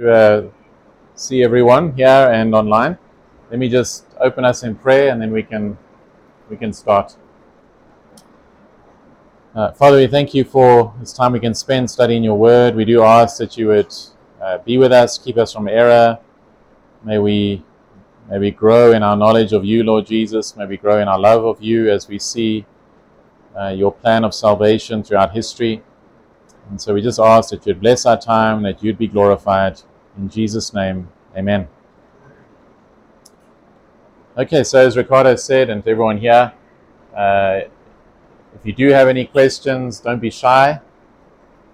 [0.00, 0.50] to uh,
[1.14, 2.96] see everyone here and online.
[3.50, 5.76] Let me just open us in prayer, and then we can
[6.48, 7.16] we can start.
[9.54, 12.74] Uh, Father, we thank you for this time we can spend studying your word.
[12.76, 13.94] We do ask that you would
[14.40, 16.18] uh, be with us, keep us from error.
[17.04, 17.62] May we
[18.30, 20.56] may we grow in our knowledge of you, Lord Jesus.
[20.56, 22.64] May we grow in our love of you as we see
[23.54, 25.82] uh, your plan of salvation throughout history.
[26.70, 29.82] And so we just ask that you'd bless our time, that you'd be glorified.
[30.16, 31.68] In Jesus' name, amen.
[34.36, 36.52] Okay, so as Ricardo said, and to everyone here,
[37.16, 37.60] uh,
[38.54, 40.80] if you do have any questions, don't be shy.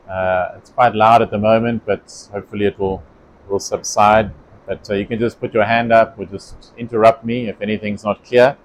[0.08, 3.02] Uh, it's quite loud at the moment, but hopefully it will,
[3.48, 4.30] will subside.
[4.66, 8.04] But uh, you can just put your hand up or just interrupt me if anything's
[8.04, 8.56] not clear.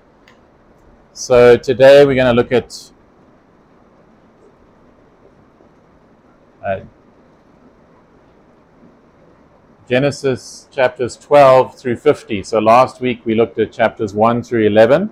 [1.13, 2.91] So today we're going to look at
[6.65, 6.81] uh,
[9.91, 12.43] Genesis chapters 12 through 50.
[12.43, 15.09] So last week we looked at chapters 1 through 11,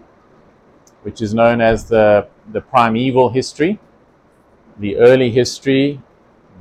[1.02, 3.78] which is known as the, the primeval history,
[4.78, 6.00] the early history,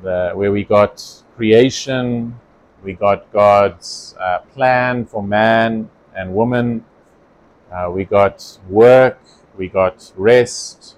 [0.03, 1.01] the, where we got
[1.37, 2.37] creation,
[2.83, 6.83] we got God's uh, plan for man and woman,
[7.71, 9.17] uh, we got work,
[9.57, 10.97] we got rest,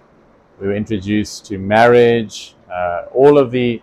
[0.59, 3.79] we were introduced to marriage, uh, all of the,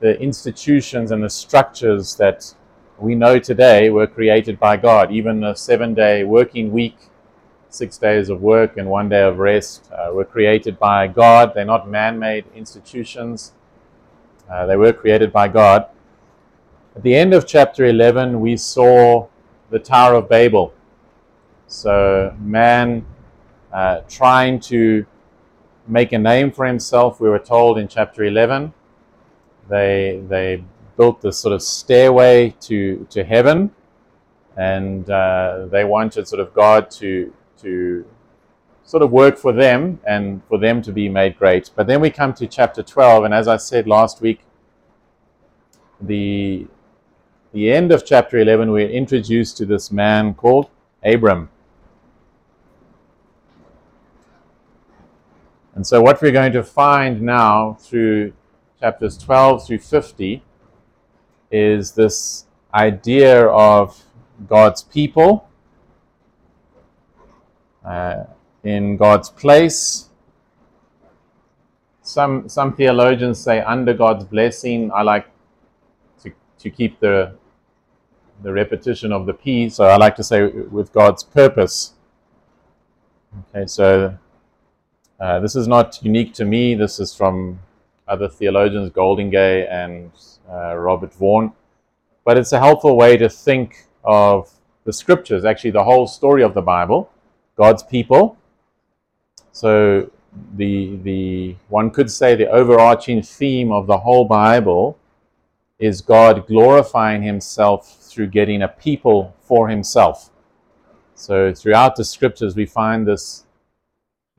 [0.00, 2.52] the institutions and the structures that
[3.00, 5.10] we know today were created by God.
[5.10, 6.96] Even a seven day working week,
[7.70, 11.52] six days of work and one day of rest, uh, were created by God.
[11.54, 13.52] They're not man made institutions,
[14.50, 15.86] uh, they were created by God.
[16.94, 19.28] At the end of chapter 11, we saw
[19.70, 20.74] the Tower of Babel.
[21.68, 23.06] So, man
[23.72, 25.06] uh, trying to
[25.86, 28.74] make a name for himself, we were told in chapter 11.
[29.68, 30.64] They, they
[31.00, 33.70] built this sort of stairway to, to heaven,
[34.58, 38.04] and uh, they wanted sort of God to, to
[38.84, 41.70] sort of work for them and for them to be made great.
[41.74, 44.40] But then we come to chapter 12, and as I said last week,
[46.02, 46.66] the,
[47.54, 50.68] the end of chapter 11, we're introduced to this man called
[51.02, 51.48] Abram.
[55.74, 58.34] And so, what we're going to find now through
[58.78, 60.42] chapters 12 through 50
[61.50, 64.02] is this idea of
[64.48, 65.48] God's people
[67.84, 68.24] uh,
[68.62, 70.08] in God's place.
[72.02, 74.90] Some, some theologians say under God's blessing.
[74.92, 75.26] I like
[76.22, 77.34] to, to keep the,
[78.42, 81.94] the repetition of the P, so I like to say with God's purpose.
[83.54, 84.16] Okay, so
[85.20, 86.74] uh, this is not unique to me.
[86.74, 87.60] This is from
[88.10, 90.10] other theologians, Goldingay and
[90.50, 91.52] uh, Robert Vaughan.
[92.24, 94.50] But it's a helpful way to think of
[94.84, 97.10] the scriptures, actually, the whole story of the Bible,
[97.56, 98.36] God's people.
[99.52, 100.10] So,
[100.56, 104.98] the, the one could say the overarching theme of the whole Bible
[105.78, 110.30] is God glorifying himself through getting a people for himself.
[111.14, 113.44] So, throughout the scriptures, we find this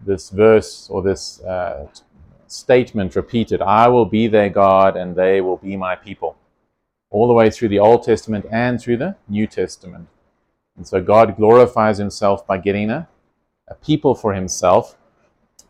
[0.03, 1.87] this verse or this uh,
[2.51, 6.35] statement repeated I will be their God and they will be my people.
[7.09, 10.07] All the way through the Old Testament and through the New Testament.
[10.77, 13.07] And so God glorifies himself by getting a,
[13.67, 14.97] a people for himself.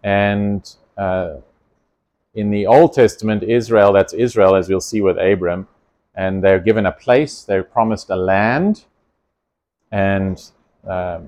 [0.03, 1.37] And uh,
[2.33, 5.67] in the Old Testament, Israel, that's Israel, as we'll see with Abram,
[6.15, 8.85] and they're given a place, they're promised a land,
[9.91, 10.41] and
[10.87, 11.19] uh,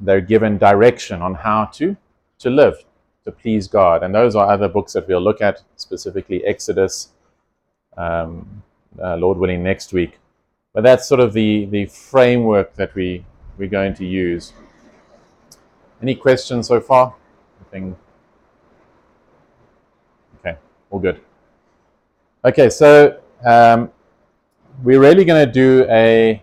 [0.00, 1.96] they're given direction on how to
[2.38, 2.84] to live,
[3.24, 4.02] to please God.
[4.02, 7.10] And those are other books that we'll look at, specifically Exodus,
[7.96, 8.62] um,
[9.02, 10.18] uh, Lord willing, next week.
[10.72, 13.24] But that's sort of the, the framework that we,
[13.58, 14.52] we're going to use.
[16.00, 17.14] Any questions so far?
[17.60, 17.96] Anything?
[20.38, 20.56] Okay,
[20.90, 21.20] all good.
[22.44, 23.90] Okay, so um,
[24.82, 26.42] we're really going to do a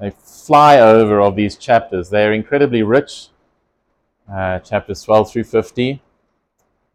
[0.00, 2.10] a flyover of these chapters.
[2.10, 3.28] They're incredibly rich
[4.32, 6.02] uh, chapters 12 through 50.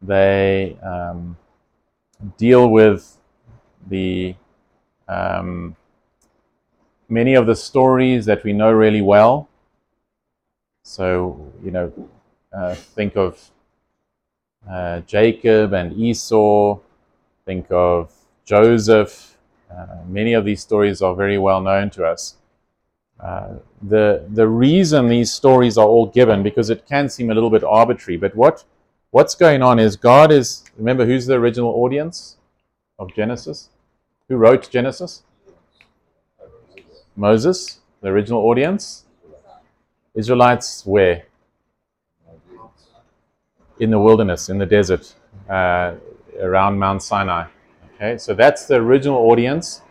[0.01, 1.37] They um,
[2.37, 3.17] deal with
[3.87, 4.35] the
[5.07, 5.75] um,
[7.09, 9.49] many of the stories that we know really well.
[10.83, 11.91] So, you know,
[12.53, 13.51] uh, think of
[14.69, 16.79] uh, Jacob and Esau,
[17.45, 18.11] think of
[18.45, 19.37] Joseph.
[19.69, 22.35] Uh, many of these stories are very well known to us.
[23.21, 27.63] The the reason these stories are all given because it can seem a little bit
[27.63, 28.63] arbitrary, but what
[29.11, 32.37] what's going on is God is remember who's the original audience
[32.99, 33.69] of Genesis?
[34.29, 35.23] Who wrote Genesis?
[37.15, 39.05] Moses, the original audience.
[40.13, 41.23] Israelites, where?
[43.79, 45.15] In the wilderness, in the desert,
[45.49, 45.93] uh,
[46.39, 47.47] around Mount Sinai.
[47.95, 49.81] Okay, so that's the original audience.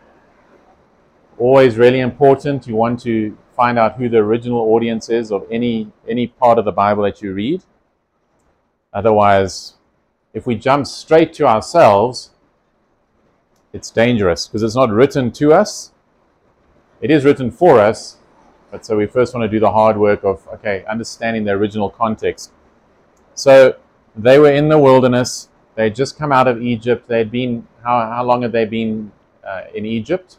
[1.40, 2.66] Always really important.
[2.66, 6.66] You want to find out who the original audience is of any any part of
[6.66, 7.62] the Bible that you read.
[8.92, 9.76] Otherwise,
[10.34, 12.32] if we jump straight to ourselves,
[13.72, 15.92] it's dangerous because it's not written to us.
[17.00, 18.18] It is written for us,
[18.70, 21.88] but so we first want to do the hard work of okay, understanding the original
[21.88, 22.52] context.
[23.34, 23.76] So
[24.14, 25.48] they were in the wilderness.
[25.74, 27.08] They'd just come out of Egypt.
[27.08, 29.10] They'd been how how long had they been
[29.42, 30.36] uh, in Egypt?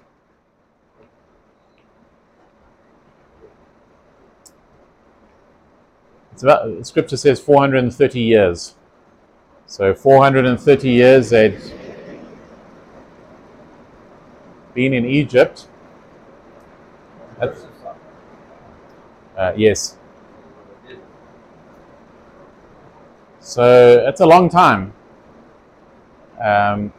[6.42, 8.74] It's about Scripture says 430 years.
[9.68, 11.62] So 430 years they'd
[14.74, 15.68] been in Egypt.
[19.38, 19.98] Uh, yes.
[23.40, 24.94] So it's a long time.
[26.44, 26.92] Um,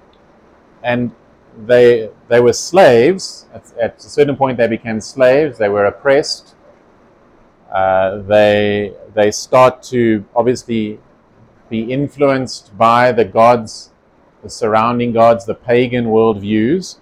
[0.84, 1.10] and
[1.66, 3.46] they, they were slaves.
[3.52, 5.58] At, at, a certain point, they became slaves.
[5.58, 6.54] They were oppressed.
[7.72, 10.98] Uh, they, they start to obviously
[11.70, 13.90] be influenced by the gods,
[14.42, 16.98] the surrounding gods, the pagan worldviews.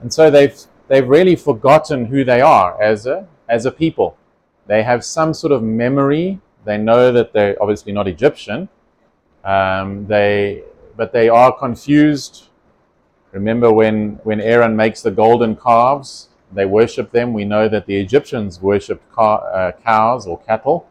[0.00, 4.18] And so they've, they've really forgotten who they are as a, as a people.
[4.66, 6.40] They have some sort of memory.
[6.64, 8.68] They know that they're obviously not Egyptian.
[9.44, 10.64] Um, they,
[10.96, 12.48] but they are confused.
[13.30, 17.32] Remember when, when Aaron makes the golden calves, they worship them.
[17.32, 20.88] We know that the Egyptians worshipped uh, cows or cattle.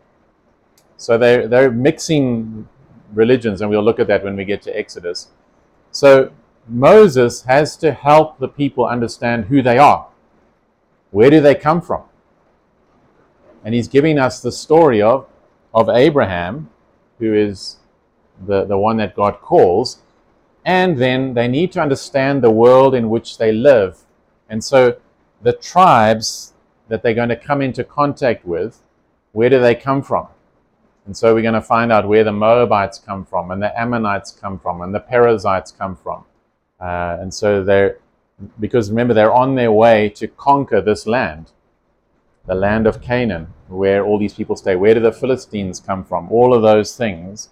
[0.97, 2.67] So they, they're mixing
[3.13, 5.29] religions, and we'll look at that when we get to Exodus.
[5.91, 6.31] So
[6.67, 10.07] Moses has to help the people understand who they are.
[11.11, 12.03] Where do they come from?
[13.63, 15.27] And he's giving us the story of,
[15.73, 16.69] of Abraham,
[17.19, 17.77] who is
[18.45, 19.99] the, the one that God calls.
[20.65, 23.99] And then they need to understand the world in which they live.
[24.49, 24.97] And so
[25.45, 26.53] the tribes
[26.87, 28.81] that they're going to come into contact with,
[29.31, 30.27] where do they come from?
[31.05, 34.31] And so we're going to find out where the Moabites come from, and the Ammonites
[34.31, 36.25] come from, and the Perizzites come from.
[36.79, 37.99] Uh, and so they're,
[38.59, 41.51] because remember, they're on their way to conquer this land,
[42.47, 44.75] the land of Canaan, where all these people stay.
[44.75, 46.31] Where do the Philistines come from?
[46.31, 47.49] All of those things.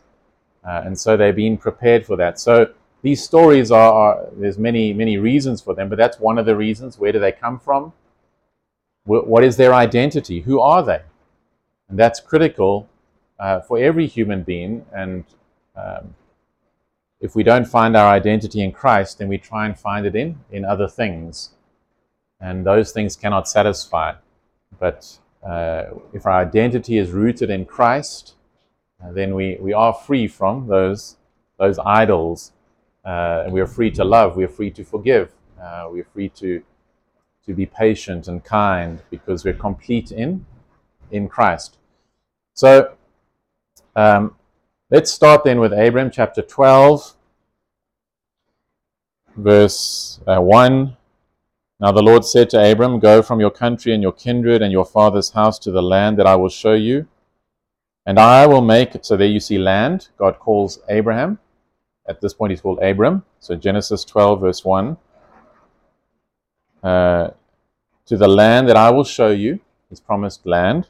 [0.67, 2.39] Uh, and so they're being prepared for that.
[2.39, 2.73] So
[3.03, 6.55] these stories are, are, there's many many reasons for them but that's one of the
[6.55, 6.97] reasons.
[6.97, 7.93] Where do they come from?
[9.05, 10.39] What is their identity?
[10.41, 11.01] Who are they?
[11.89, 12.89] And that's critical
[13.37, 14.85] uh, for every human being.
[14.95, 15.25] And
[15.75, 16.15] um,
[17.19, 20.39] if we don't find our identity in christ then we try and find it in
[20.51, 21.51] in other things.
[22.39, 24.15] And those things cannot satisfy.
[24.79, 25.83] But uh,
[26.13, 28.35] if our identity is rooted in christ
[29.03, 31.17] uh, then we, we are free from those
[31.59, 32.52] those idols
[33.05, 36.07] uh, and we are free to love, we are free to forgive, uh, we are
[36.13, 36.63] free to,
[37.45, 40.45] to be patient and kind because we're complete in,
[41.11, 41.77] in Christ.
[42.53, 42.93] So
[43.95, 44.35] um,
[44.89, 47.15] let's start then with Abram chapter 12,
[49.35, 50.97] verse uh, 1.
[51.79, 54.85] Now the Lord said to Abram, Go from your country and your kindred and your
[54.85, 57.07] father's house to the land that I will show you.
[58.05, 60.09] And I will make, so there you see land.
[60.17, 61.39] God calls Abraham.
[62.07, 63.23] At this point, he's called Abram.
[63.39, 64.97] So Genesis 12, verse 1.
[66.83, 67.29] Uh,
[68.05, 70.89] to the land that I will show you, his promised land,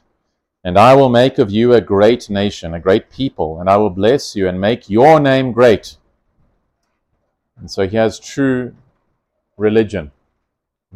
[0.64, 3.90] and I will make of you a great nation, a great people, and I will
[3.90, 5.98] bless you and make your name great.
[7.56, 8.74] And so he has true
[9.56, 10.10] religion.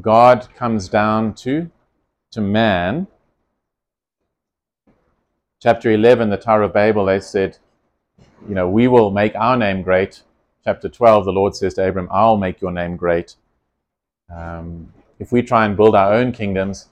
[0.00, 1.70] God comes down to,
[2.32, 3.06] to man.
[5.60, 7.58] Chapter 11, the Tower of Babel, they said,
[8.46, 10.22] you know, we will make our name great.
[10.64, 13.36] Chapter 12, the Lord says to Abram, I'll make your name great.
[14.34, 16.88] Um, if we try and build our own kingdoms,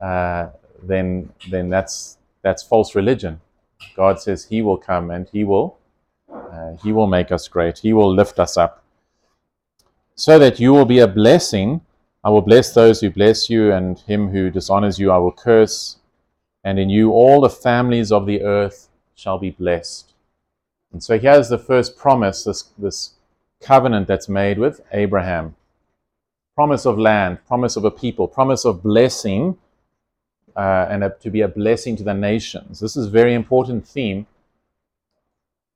[0.00, 0.48] uh,
[0.82, 3.40] then then that's that's false religion.
[3.96, 5.78] God says He will come and He will
[6.32, 7.78] uh, He will make us great.
[7.78, 8.82] He will lift us up,
[10.14, 11.80] so that you will be a blessing.
[12.24, 15.96] I will bless those who bless you, and him who dishonors you I will curse.
[16.64, 20.12] And in you all the families of the earth shall be blessed.
[20.92, 23.14] And so here's the first promise, this, this
[23.62, 25.56] covenant that's made with Abraham
[26.54, 29.56] promise of land, promise of a people, promise of blessing,
[30.56, 32.80] uh, and a, to be a blessing to the nations.
[32.80, 34.26] This is a very important theme.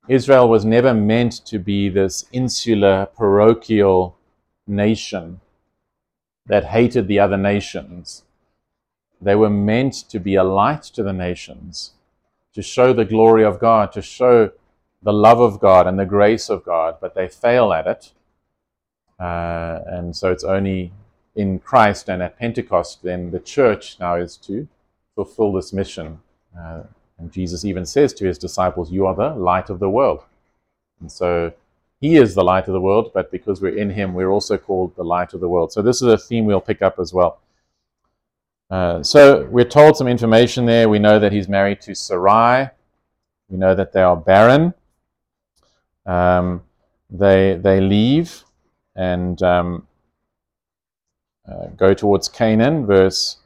[0.08, 4.16] Israel was never meant to be this insular, parochial
[4.66, 5.40] nation.
[6.46, 8.24] that hated the other nations.
[9.20, 11.92] They were meant to be a light to the nations,
[12.54, 14.52] to show the glory of God, to show
[15.02, 18.12] the love of God and the grace of God, but they fail at it.
[19.18, 20.92] Uh, and so it's only
[21.34, 24.68] in Christ and at Pentecost, then the church now is to
[25.14, 26.20] fulfill this mission.
[26.58, 26.82] Uh,
[27.18, 30.22] and Jesus even says to his disciples, You are the light of the world.
[31.00, 31.52] And so
[32.00, 34.94] he is the light of the world, but because we're in him, we're also called
[34.96, 35.72] the light of the world.
[35.72, 37.38] So this is a theme we'll pick up as well.
[38.70, 40.88] Uh, so we're told some information there.
[40.88, 42.70] We know that he's married to Sarai.
[43.48, 44.74] We know that they are barren.
[46.06, 46.62] Um,
[47.10, 48.44] they they leave
[48.96, 49.86] and um,
[51.48, 52.86] uh, go towards Canaan.
[52.86, 53.38] Verse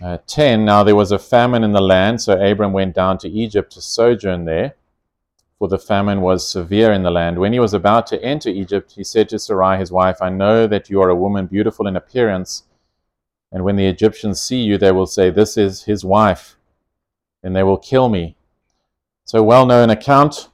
[0.00, 3.28] uh, 10 Now there was a famine in the land, so Abram went down to
[3.28, 4.74] Egypt to sojourn there
[5.58, 7.38] for the famine was severe in the land.
[7.38, 10.66] When he was about to enter Egypt, he said to Sarai, his wife, I know
[10.66, 12.64] that you are a woman beautiful in appearance,
[13.50, 16.56] and when the Egyptians see you, they will say, This is his wife,
[17.42, 18.36] and they will kill me.
[19.24, 20.50] So, well known account.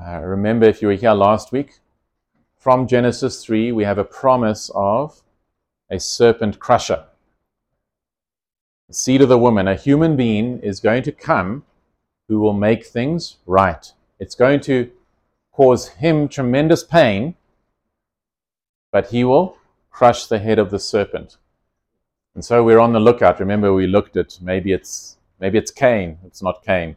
[0.00, 1.80] Uh, remember, if you were here last week,
[2.56, 5.22] from Genesis 3, we have a promise of
[5.90, 7.04] a serpent crusher.
[8.88, 11.64] The seed of the woman, a human being, is going to come
[12.28, 13.92] who will make things right.
[14.18, 14.90] It's going to
[15.52, 17.34] cause him tremendous pain,
[18.92, 19.58] but he will
[19.90, 21.36] crush the head of the serpent.
[22.34, 23.38] And so we're on the lookout.
[23.38, 26.18] Remember, we looked at maybe it's maybe it's Cain.
[26.24, 26.96] It's not Cain.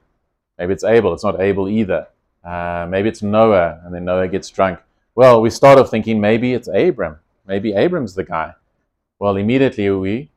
[0.57, 1.13] Maybe it's Abel.
[1.13, 2.07] It's not Abel either.
[2.43, 4.79] Uh, maybe it's Noah, and then Noah gets drunk.
[5.15, 7.19] Well, we start off thinking maybe it's Abram.
[7.47, 8.53] Maybe Abram's the guy.
[9.19, 10.29] Well, immediately we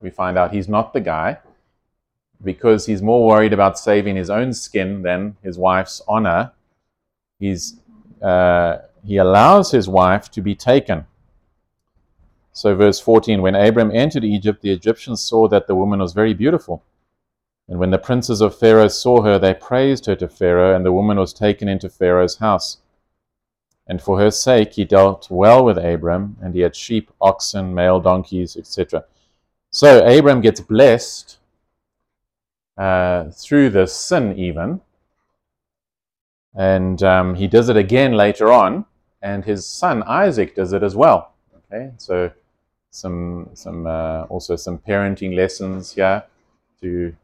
[0.00, 1.38] we find out he's not the guy
[2.44, 6.52] because he's more worried about saving his own skin than his wife's honor,
[7.38, 7.76] he's,
[8.22, 11.06] uh, he allows his wife to be taken.
[12.52, 16.34] So, verse 14 When Abram entered Egypt, the Egyptians saw that the woman was very
[16.34, 16.82] beautiful.
[17.68, 20.92] And when the princes of Pharaoh saw her, they praised her to Pharaoh, and the
[20.92, 22.78] woman was taken into Pharaoh's house.
[23.86, 28.00] And for her sake he dealt well with Abram, and he had sheep, oxen, male
[28.00, 29.04] donkeys, etc.
[29.70, 31.38] So Abram gets blessed
[32.76, 34.80] uh, through the sin, even.
[36.54, 38.84] And um, he does it again later on,
[39.20, 41.32] and his son Isaac does it as well.
[41.72, 42.30] Okay, so
[42.90, 46.22] some some uh, also some parenting lessons here.
[46.80, 47.16] To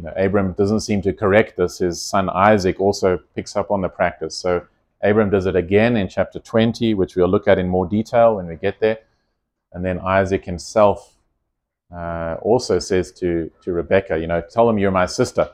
[0.00, 1.76] you know, Abram doesn't seem to correct this.
[1.76, 4.34] His son Isaac also picks up on the practice.
[4.34, 4.66] So
[5.02, 8.46] Abram does it again in chapter 20, which we'll look at in more detail when
[8.46, 9.00] we get there.
[9.74, 11.16] And then Isaac himself
[11.94, 15.50] uh, also says to, to Rebecca, you know, tell them you're my sister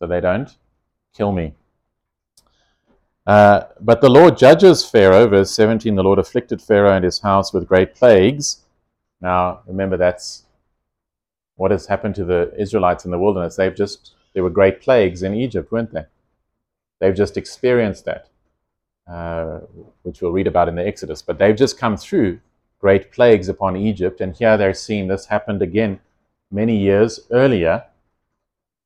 [0.00, 0.56] so they don't
[1.16, 1.54] kill me.
[3.28, 7.52] Uh, but the Lord judges Pharaoh, verse 17, the Lord afflicted Pharaoh and his house
[7.52, 8.64] with great plagues.
[9.20, 10.43] Now, remember, that's
[11.56, 13.56] what has happened to the Israelites in the wilderness.
[13.56, 16.04] They've just, there were great plagues in Egypt, weren't they?
[17.00, 18.28] They've just experienced that,
[19.10, 19.60] uh,
[20.02, 21.22] which we'll read about in the Exodus.
[21.22, 22.40] But they've just come through
[22.80, 24.20] great plagues upon Egypt.
[24.20, 26.00] And here they're seeing this happened again
[26.50, 27.84] many years earlier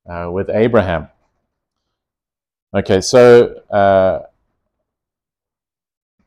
[0.08, 1.08] uh, with Abraham.
[2.74, 4.26] Okay, so uh,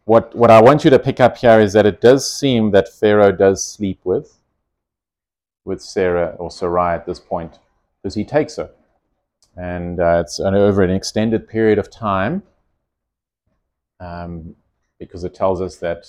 [0.06, 2.90] what, what I want you to pick up here is that it does seem that
[2.90, 4.41] Pharaoh does sleep with,
[5.65, 7.60] with Sarah or Sarai at this point,
[8.01, 8.72] because he takes her.
[9.56, 12.44] And uh, it's over an extended period of time,
[14.00, 14.56] um,
[15.00, 16.08] because it tells us that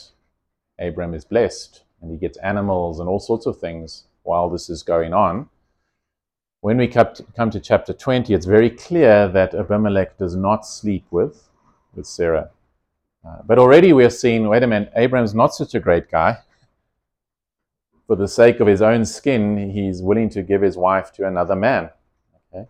[0.78, 4.82] Abram is blessed and he gets animals and all sorts of things while this is
[4.82, 5.48] going on.
[6.60, 11.48] When we come to, chapter 20, it's very clear that Abimelech does not sleep with,
[11.94, 12.50] with Sarah.
[13.26, 16.38] Uh, but already we're seeing, wait a minute, Abram's not such a great guy.
[18.12, 21.56] For the sake of his own skin, he's willing to give his wife to another
[21.56, 21.88] man.
[22.52, 22.68] Okay?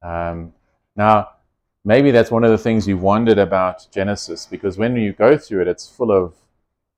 [0.00, 0.54] Um,
[0.96, 1.32] now,
[1.84, 5.60] maybe that's one of the things you wondered about Genesis, because when you go through
[5.60, 6.32] it, it's full of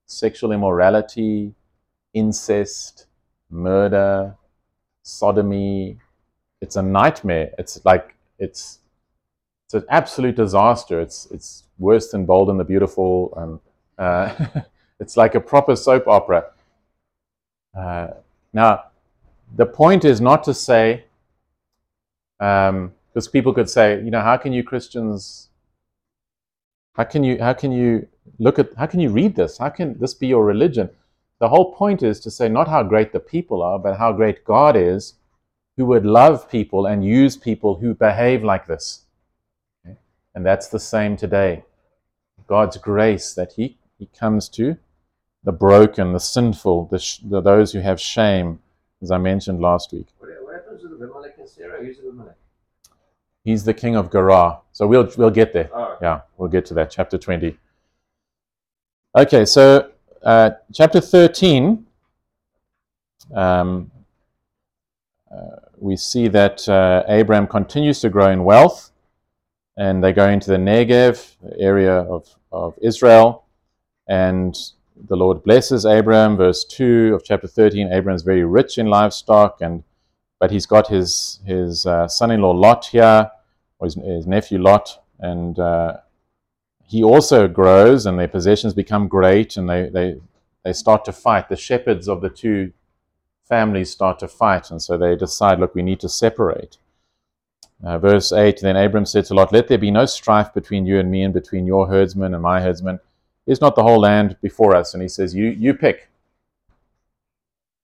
[0.06, 1.52] sexual immorality,
[2.14, 3.06] incest,
[3.50, 4.36] murder,
[5.02, 5.98] sodomy.
[6.60, 7.50] It's a nightmare.
[7.58, 8.78] It's like it's
[9.64, 11.00] it's an absolute disaster.
[11.00, 13.34] It's it's worse than Bold and the Beautiful.
[13.36, 13.60] and
[13.98, 14.62] uh,
[15.00, 16.52] it's like a proper soap opera.
[17.76, 18.08] Uh,
[18.52, 18.84] now,
[19.56, 21.04] the point is not to say,
[22.38, 25.48] because um, people could say, you know, how can you Christians,
[26.94, 28.06] how can you, how can you
[28.38, 29.58] look at how can you read this?
[29.58, 30.90] How can this be your religion?
[31.40, 34.44] The whole point is to say not how great the people are, but how great
[34.44, 35.14] God is
[35.76, 39.04] who would love people and use people who behave like this.
[39.86, 39.96] Okay?
[40.34, 41.64] And that's the same today.
[42.48, 44.76] God's grace that He he comes to
[45.48, 48.58] the broken, the sinful, the, sh- the those who have shame,
[49.00, 50.08] as I mentioned last week.
[50.18, 51.82] What, happens with Abimelech and Sarah?
[51.82, 52.36] Who's Abimelech?
[53.44, 54.60] He's the king of Gerar.
[54.72, 55.70] So we'll we'll get there.
[55.72, 56.90] Oh, Yeah, we'll get to that.
[56.90, 57.56] Chapter 20.
[59.16, 59.90] Okay, so
[60.22, 61.86] uh, chapter 13,
[63.34, 63.90] um,
[65.34, 65.36] uh,
[65.78, 68.90] we see that uh, Abraham continues to grow in wealth,
[69.78, 73.46] and they go into the Negev, the area of, of Israel,
[74.06, 74.54] and
[75.06, 76.36] the Lord blesses Abraham.
[76.36, 79.84] Verse 2 of chapter 13 Abraham is very rich in livestock, and
[80.38, 83.30] but he's got his, his uh, son in law Lot here,
[83.78, 85.98] or his, his nephew Lot, and uh,
[86.84, 90.16] he also grows and their possessions become great and they, they,
[90.64, 91.48] they start to fight.
[91.48, 92.72] The shepherds of the two
[93.48, 96.78] families start to fight, and so they decide, look, we need to separate.
[97.84, 100.98] Uh, verse 8 Then Abram said to Lot, Let there be no strife between you
[100.98, 103.00] and me, and between your herdsmen and my herdsmen.
[103.48, 104.92] Is not the whole land before us?
[104.92, 106.10] And he says, You, you pick.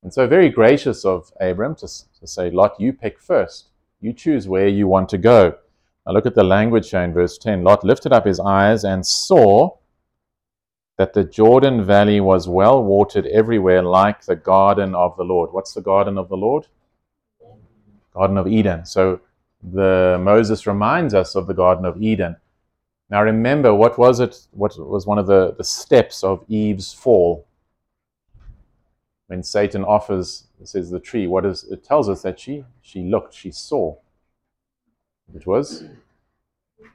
[0.02, 1.88] And so, very gracious of Abram to,
[2.20, 3.68] to say, Lot, you pick first.
[3.98, 5.56] You choose where you want to go.
[6.06, 7.64] Now look at the language here in verse 10.
[7.64, 9.78] Lot lifted up his eyes and saw
[10.98, 15.50] that the Jordan Valley was well watered everywhere, like the garden of the Lord.
[15.50, 16.66] What's the garden of the Lord?
[18.12, 18.84] Garden of Eden.
[18.84, 19.20] So
[19.62, 22.36] the Moses reminds us of the Garden of Eden.
[23.14, 24.36] Now remember, what was it?
[24.50, 27.46] What was one of the, the steps of Eve's fall?
[29.28, 33.32] When Satan offers, says the tree, what is it tells us that she she looked,
[33.32, 33.94] she saw.
[35.32, 35.84] It was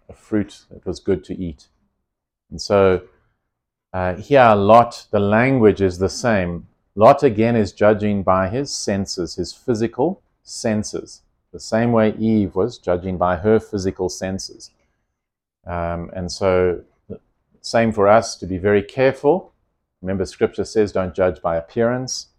[0.09, 1.69] a fruit that was good to eat.
[2.51, 3.03] And so
[3.93, 6.67] uh, here, Lot, the language is the same.
[6.95, 11.21] Lot again is judging by his senses, his physical senses,
[11.53, 14.71] the same way Eve was judging by her physical senses.
[15.69, 16.81] Um, and so,
[17.61, 19.53] same for us to be very careful.
[20.01, 22.29] Remember, Scripture says, "Don't judge by appearance."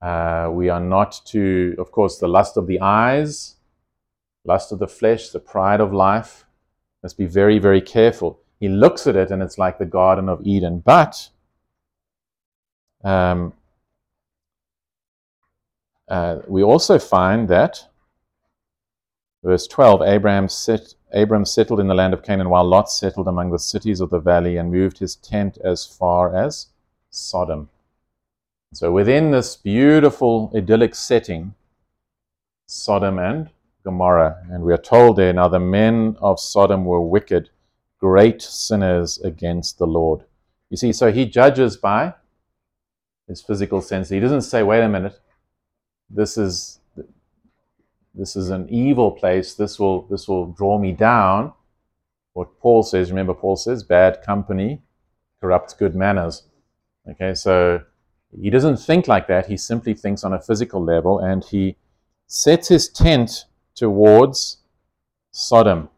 [0.00, 3.56] Uh, we are not to, of course, the lust of the eyes,
[4.44, 6.44] lust of the flesh, the pride of life.
[7.02, 8.40] Must be very, very careful.
[8.60, 10.80] He looks at it and it's like the Garden of Eden.
[10.80, 11.28] But
[13.02, 13.52] um,
[16.08, 17.88] uh, we also find that,
[19.42, 23.50] verse 12, Abraham, set, Abram settled in the land of Canaan while Lot settled among
[23.50, 26.66] the cities of the valley and moved his tent as far as
[27.10, 27.68] Sodom.
[28.72, 31.54] So within this beautiful idyllic setting,
[32.66, 33.50] Sodom and
[33.84, 34.42] Gomorrah.
[34.50, 37.50] And we are told there now the men of Sodom were wicked,
[38.00, 40.24] great sinners against the Lord.
[40.70, 42.14] You see, so he judges by
[43.28, 44.08] his physical sense.
[44.08, 45.20] He doesn't say, wait a minute,
[46.10, 46.80] this is
[48.14, 51.52] this is an evil place, this will this will draw me down.
[52.32, 54.82] What Paul says, remember Paul says, bad company
[55.40, 56.44] corrupts good manners.
[57.08, 57.82] Okay, so
[58.40, 59.46] he doesn't think like that.
[59.46, 61.76] He simply thinks on a physical level and he
[62.26, 64.58] sets his tent towards
[65.30, 65.88] Sodom.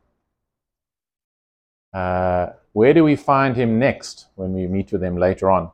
[1.92, 5.70] Uh, where do we find him next when we meet with him later on?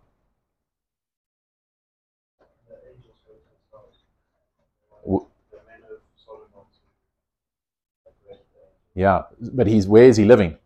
[8.94, 10.56] Yeah, but he's where is he living?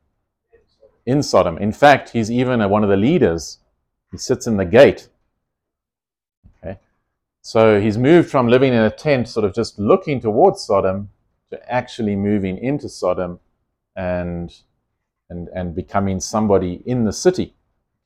[1.05, 1.57] In Sodom.
[1.59, 3.59] In fact, he's even one of the leaders.
[4.11, 5.09] He sits in the gate.
[6.65, 6.79] Okay,
[7.43, 11.11] so he's moved from living in a tent, sort of just looking towards Sodom,
[11.51, 13.39] to actually moving into Sodom
[13.95, 14.55] and
[15.31, 17.55] and and becoming somebody in the city.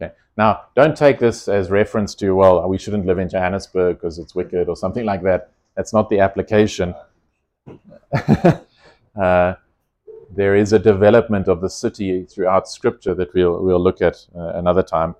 [0.01, 0.13] Okay.
[0.37, 4.35] Now, don't take this as reference to well, we shouldn't live in Johannesburg because it's
[4.35, 5.53] wicked or something like that.
[5.77, 6.95] That's not the application.
[9.21, 9.55] uh,
[10.35, 14.53] there is a development of the city throughout Scripture that we'll we'll look at uh,
[14.55, 15.15] another time.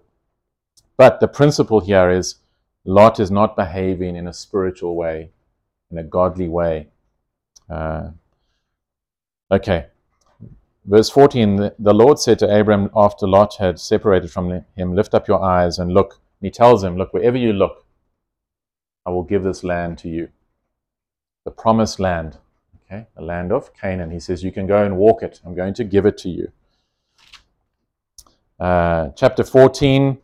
[0.97, 2.37] But the principle here is
[2.85, 5.31] Lot is not behaving in a spiritual way,
[5.91, 6.89] in a godly way.
[7.69, 8.11] Uh,
[9.51, 9.87] okay.
[10.85, 15.15] Verse 14 the, the Lord said to Abram after Lot had separated from him, Lift
[15.15, 16.21] up your eyes and look.
[16.41, 17.85] And he tells him, Look, wherever you look,
[19.07, 20.29] I will give this land to you.
[21.45, 22.39] The promised land,
[22.91, 24.11] okay, the land of Canaan.
[24.11, 25.41] He says, You can go and walk it.
[25.45, 26.53] I'm going to give it to you.
[28.59, 30.19] Uh, chapter 14,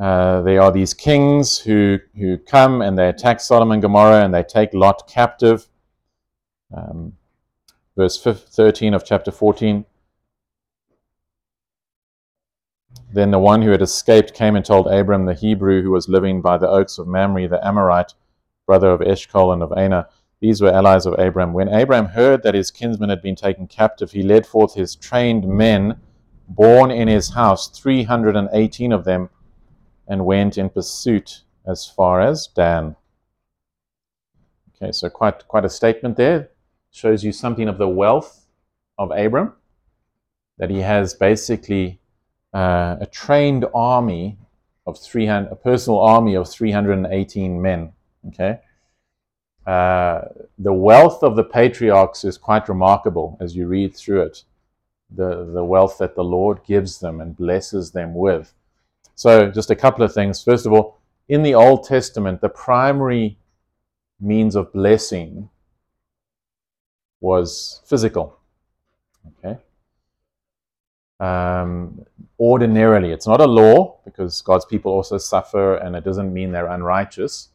[0.00, 4.34] uh, there are these kings who, who come and they attack Sodom and Gomorrah and
[4.34, 5.68] they take Lot captive.
[6.76, 7.12] Um,
[7.96, 9.84] verse 13 of chapter 14.
[13.12, 16.40] Then the one who had escaped came and told Abram the Hebrew, who was living
[16.40, 18.14] by the oaks of Mamre, the Amorite,
[18.66, 20.08] brother of Eshcol and of Aner.
[20.44, 21.54] These were allies of Abram.
[21.54, 25.48] When Abram heard that his kinsman had been taken captive, he led forth his trained
[25.48, 25.98] men,
[26.46, 29.30] born in his house, 318 of them,
[30.06, 32.94] and went in pursuit as far as Dan.
[34.68, 36.50] Okay, so quite quite a statement there.
[36.90, 38.44] Shows you something of the wealth
[38.98, 39.54] of Abram,
[40.58, 42.00] that he has basically
[42.52, 44.36] uh, a trained army
[44.86, 47.94] of 300, a personal army of 318 men.
[48.28, 48.60] Okay,
[49.66, 50.22] uh,
[50.58, 54.44] the wealth of the patriarchs is quite remarkable as you read through it.
[55.10, 58.52] The the wealth that the Lord gives them and blesses them with.
[59.14, 60.42] So, just a couple of things.
[60.42, 60.98] First of all,
[61.28, 63.38] in the Old Testament, the primary
[64.20, 65.48] means of blessing
[67.20, 68.38] was physical.
[69.38, 69.58] Okay.
[71.20, 72.04] Um,
[72.38, 76.66] ordinarily, it's not a law because God's people also suffer, and it doesn't mean they're
[76.66, 77.48] unrighteous.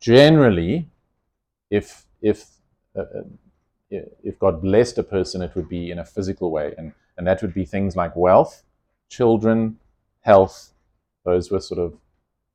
[0.00, 0.88] Generally,
[1.70, 2.46] if if
[2.96, 3.22] uh, uh
[4.22, 7.42] if God blessed a person, it would be in a physical way, and and that
[7.42, 8.62] would be things like wealth,
[9.08, 9.78] children,
[10.20, 10.72] health.
[11.24, 11.94] Those were sort of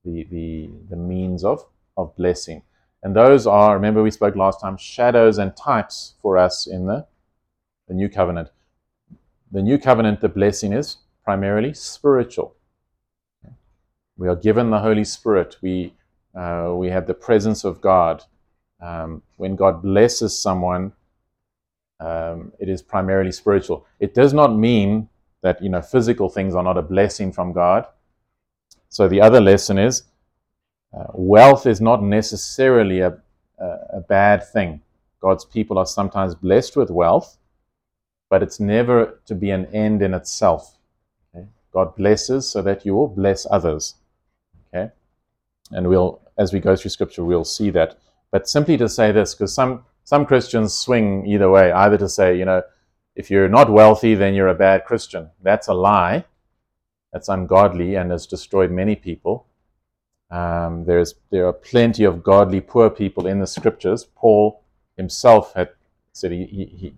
[0.05, 1.65] the the, the means of
[1.97, 2.63] of blessing.
[3.03, 7.05] And those are, remember we spoke last time, shadows and types for us in the,
[7.89, 8.49] the new covenant.
[9.51, 12.55] The new covenant, the blessing is primarily spiritual.
[14.15, 15.57] We are given the Holy Spirit.
[15.61, 15.93] We,
[16.35, 18.23] uh, we have the presence of God.
[18.81, 20.93] Um, when God blesses someone,
[21.99, 23.85] um, it is primarily spiritual.
[23.99, 25.09] It does not mean
[25.41, 27.85] that you know physical things are not a blessing from God.
[28.89, 30.03] So the other lesson is
[30.93, 33.17] uh, wealth is not necessarily a,
[33.57, 34.81] a, a bad thing.
[35.19, 37.37] God's people are sometimes blessed with wealth,
[38.29, 40.77] but it's never to be an end in itself.
[41.33, 41.47] Okay?
[41.71, 43.95] God blesses so that you will bless others.
[44.67, 44.91] Okay?
[45.71, 47.97] And we'll, as we go through scripture, we'll see that.
[48.31, 52.37] But simply to say this, because some, some Christians swing either way, either to say,
[52.37, 52.63] you know,
[53.15, 55.29] if you're not wealthy, then you're a bad Christian.
[55.41, 56.25] That's a lie.
[57.11, 59.45] That's ungodly and has destroyed many people.
[60.31, 64.03] Um, there's, there are plenty of godly poor people in the scriptures.
[64.15, 64.63] Paul
[64.97, 65.69] himself had
[66.11, 66.93] said he, he, he,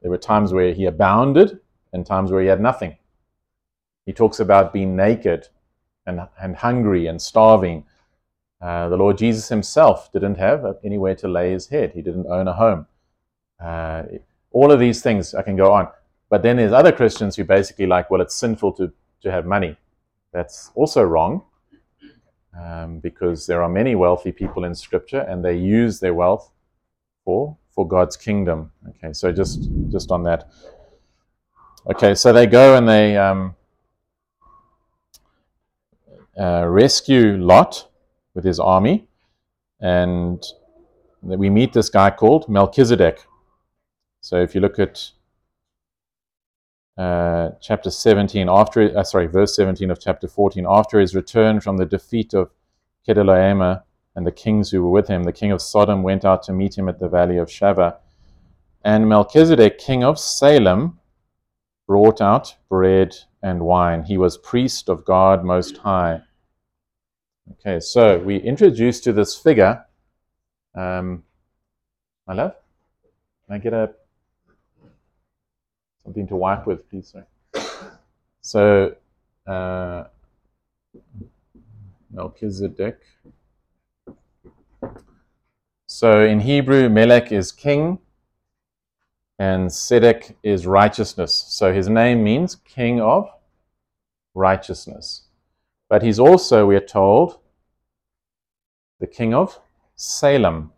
[0.00, 1.60] there were times where he abounded
[1.92, 2.96] and times where he had nothing.
[4.06, 5.48] He talks about being naked
[6.06, 7.84] and, and hungry and starving.
[8.60, 12.48] Uh, the Lord Jesus himself didn't have anywhere to lay his head, he didn't own
[12.48, 12.86] a home.
[13.62, 14.02] Uh,
[14.50, 15.88] all of these things, I can go on.
[16.30, 18.92] But then there's other Christians who basically like, well, it's sinful to,
[19.22, 19.76] to have money.
[20.32, 21.42] That's also wrong
[22.58, 26.50] um, because there are many wealthy people in Scripture, and they use their wealth
[27.24, 28.72] for for God's kingdom.
[28.88, 30.50] Okay, so just just on that.
[31.90, 33.54] Okay, so they go and they um,
[36.38, 37.87] uh, rescue Lot
[38.38, 39.04] with his army,
[39.80, 40.40] and
[41.22, 43.26] we meet this guy called Melchizedek.
[44.20, 45.10] So if you look at
[46.96, 51.78] uh, chapter 17, after uh, sorry, verse 17 of chapter 14, after his return from
[51.78, 52.52] the defeat of
[53.04, 53.82] Chedorlaomer
[54.14, 56.78] and the kings who were with him, the king of Sodom went out to meet
[56.78, 57.96] him at the valley of Shaveh.
[58.84, 61.00] And Melchizedek, king of Salem,
[61.88, 64.04] brought out bread and wine.
[64.04, 66.20] He was priest of God Most High.
[67.52, 69.84] Okay, so we introduced to this figure.
[70.74, 71.24] Um,
[72.26, 72.54] my love,
[73.46, 73.94] can I get a
[76.08, 77.12] something to wipe with, please.
[77.12, 77.24] Sorry.
[78.40, 78.96] So,
[79.46, 80.04] uh,
[82.10, 83.00] Melchizedek.
[85.86, 87.98] So in Hebrew, Melech is king,
[89.38, 91.44] and Sedek is righteousness.
[91.48, 93.28] So his name means king of
[94.34, 95.27] righteousness.
[95.88, 97.38] But he's also, we are told,
[99.00, 99.58] the king of
[99.96, 100.72] Salem.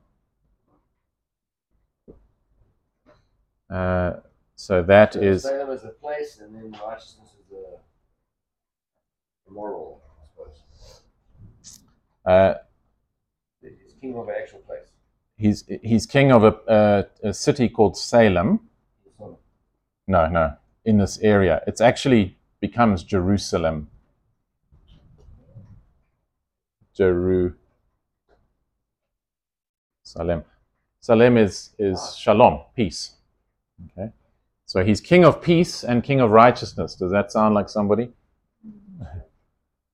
[3.68, 4.14] Uh,
[4.54, 5.42] so that so is.
[5.42, 7.78] Salem is the place, and then righteousness is the,
[9.52, 11.00] moral, I suppose.
[12.24, 12.54] Uh,
[13.62, 14.86] he's king of an actual place.
[15.36, 18.60] He's he's king of a, uh, a city called Salem.
[20.06, 21.62] No, no, in this area.
[21.66, 23.88] It's actually becomes Jerusalem.
[26.94, 27.54] Jerusalem.
[31.00, 33.12] Salem is, is shalom, peace.
[33.86, 34.10] Okay.
[34.66, 36.94] So he's king of peace and king of righteousness.
[36.94, 38.10] Does that sound like somebody?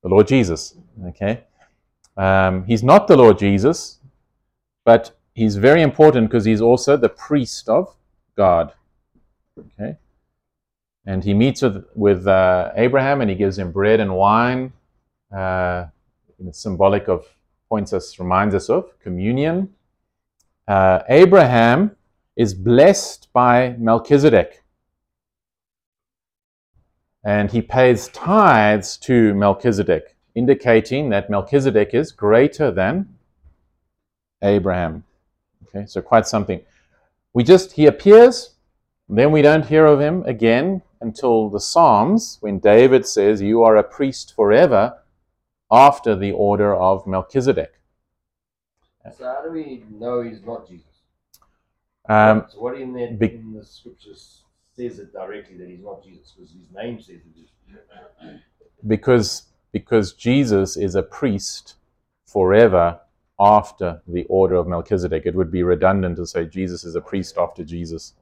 [0.03, 0.75] the Lord Jesus.
[1.07, 1.45] Okay.
[2.17, 3.99] Um, he's not the Lord Jesus,
[4.85, 7.95] but he's very important because he's also the priest of
[8.37, 8.73] God.
[9.59, 9.97] Okay.
[11.07, 14.73] And he meets with, with uh, Abraham and he gives him bread and wine.
[15.35, 15.87] Uh,
[16.45, 17.27] it's symbolic of,
[17.69, 19.75] points us, reminds us of communion.
[20.69, 21.97] Uh, Abraham
[22.37, 24.63] is blessed by Melchizedek
[27.25, 33.09] and he pays tithes to Melchizedek indicating that Melchizedek is greater than
[34.43, 35.03] Abraham.
[35.67, 36.61] Okay, so quite something.
[37.33, 38.55] We just, he appears,
[39.09, 43.77] then we don't hear of him again until the Psalms, when David says, You are
[43.77, 44.99] a priest forever
[45.71, 47.75] after the order of Melchizedek.
[49.17, 50.87] So how do we know he's not Jesus?
[52.09, 54.43] Um, so what in, that, be- in the scriptures
[54.77, 56.35] says it directly that he's not Jesus?
[56.37, 58.41] Because his name says it is.
[58.87, 61.75] because, because Jesus is a priest
[62.27, 63.01] forever
[63.39, 65.25] after the order of Melchizedek.
[65.27, 68.15] It would be redundant to say Jesus is a priest after Jesus.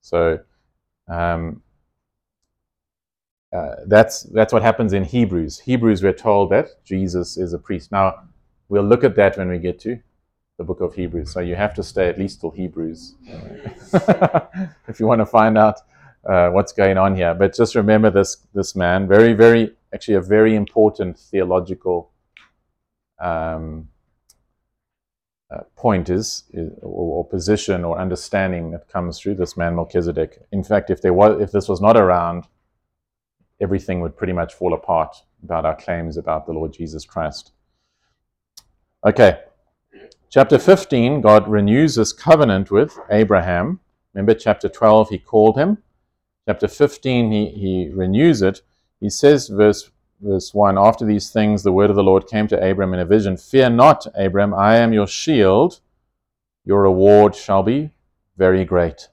[0.00, 0.40] So
[1.08, 1.62] um,
[3.52, 5.60] uh, that's that's what happens in Hebrews.
[5.60, 7.92] Hebrews, we're told that Jesus is a priest.
[7.92, 8.22] Now
[8.68, 9.98] we'll look at that when we get to
[10.58, 11.32] the book of Hebrews.
[11.32, 13.14] So you have to stay at least till Hebrews
[14.88, 15.80] if you want to find out
[16.28, 17.34] uh, what's going on here.
[17.34, 22.10] But just remember this this man, very very actually a very important theological
[23.20, 23.88] um,
[25.50, 30.38] uh, point is, is or, or, position or understanding that comes through this man Melchizedek.
[30.50, 32.44] In fact, if there was if this was not around,
[33.62, 37.52] everything would pretty much fall apart about our claims about the Lord Jesus Christ.
[39.06, 39.40] Okay,
[40.30, 43.80] chapter 15, God renews his covenant with Abraham.
[44.14, 45.78] Remember, chapter 12, he called him.
[46.46, 48.62] Chapter 15, he, he renews it.
[49.00, 49.90] He says, verse
[50.22, 53.04] verse 1 After these things, the word of the Lord came to Abram in a
[53.04, 55.80] vision Fear not, Abram, I am your shield.
[56.64, 57.90] Your reward shall be
[58.36, 59.08] very great.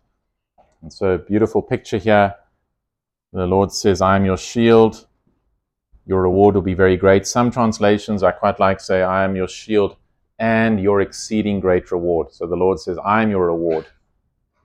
[0.82, 2.36] And so, beautiful picture here.
[3.34, 5.08] The Lord says, I am your shield.
[6.06, 7.28] Your reward will be very great.
[7.28, 9.96] Some translations I quite like say, I am your shield
[10.40, 12.34] and your exceeding great reward.
[12.34, 13.86] So the Lord says, I am your reward,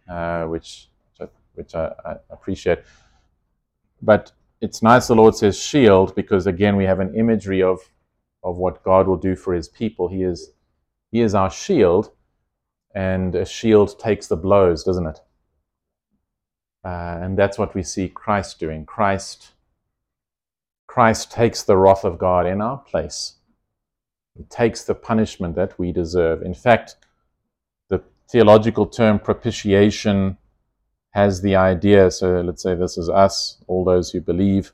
[0.08, 0.88] uh, which,
[1.54, 2.80] which I, I appreciate.
[4.00, 7.80] But it's nice the Lord says shield because again we have an imagery of
[8.42, 10.08] of what God will do for his people.
[10.08, 10.52] He is
[11.10, 12.10] he is our shield,
[12.94, 15.20] and a shield takes the blows, doesn't it?
[16.84, 18.84] Uh, and that's what we see Christ doing.
[18.84, 19.52] Christ
[20.94, 23.34] Christ takes the wrath of God in our place.
[24.36, 26.42] He takes the punishment that we deserve.
[26.42, 26.94] In fact,
[27.88, 30.36] the theological term propitiation
[31.10, 34.72] has the idea, so let's say this is us, all those who believe.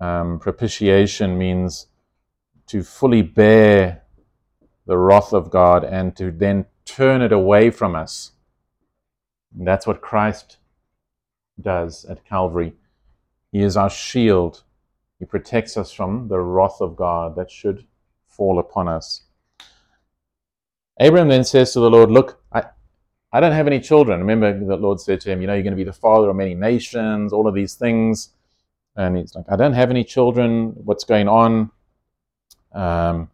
[0.00, 1.86] Um, propitiation means
[2.66, 4.02] to fully bear
[4.86, 8.32] the wrath of God and to then turn it away from us.
[9.56, 10.56] And that's what Christ
[11.62, 12.74] does at Calvary.
[13.52, 14.62] He is our shield.
[15.18, 17.86] He protects us from the wrath of God that should
[18.26, 19.22] fall upon us.
[21.00, 22.64] Abraham then says to the Lord, Look, I,
[23.32, 24.20] I don't have any children.
[24.20, 26.36] Remember, the Lord said to him, You know, you're going to be the father of
[26.36, 28.30] many nations, all of these things.
[28.96, 30.72] And he's like, I don't have any children.
[30.76, 31.70] What's going on?
[32.72, 33.30] Um,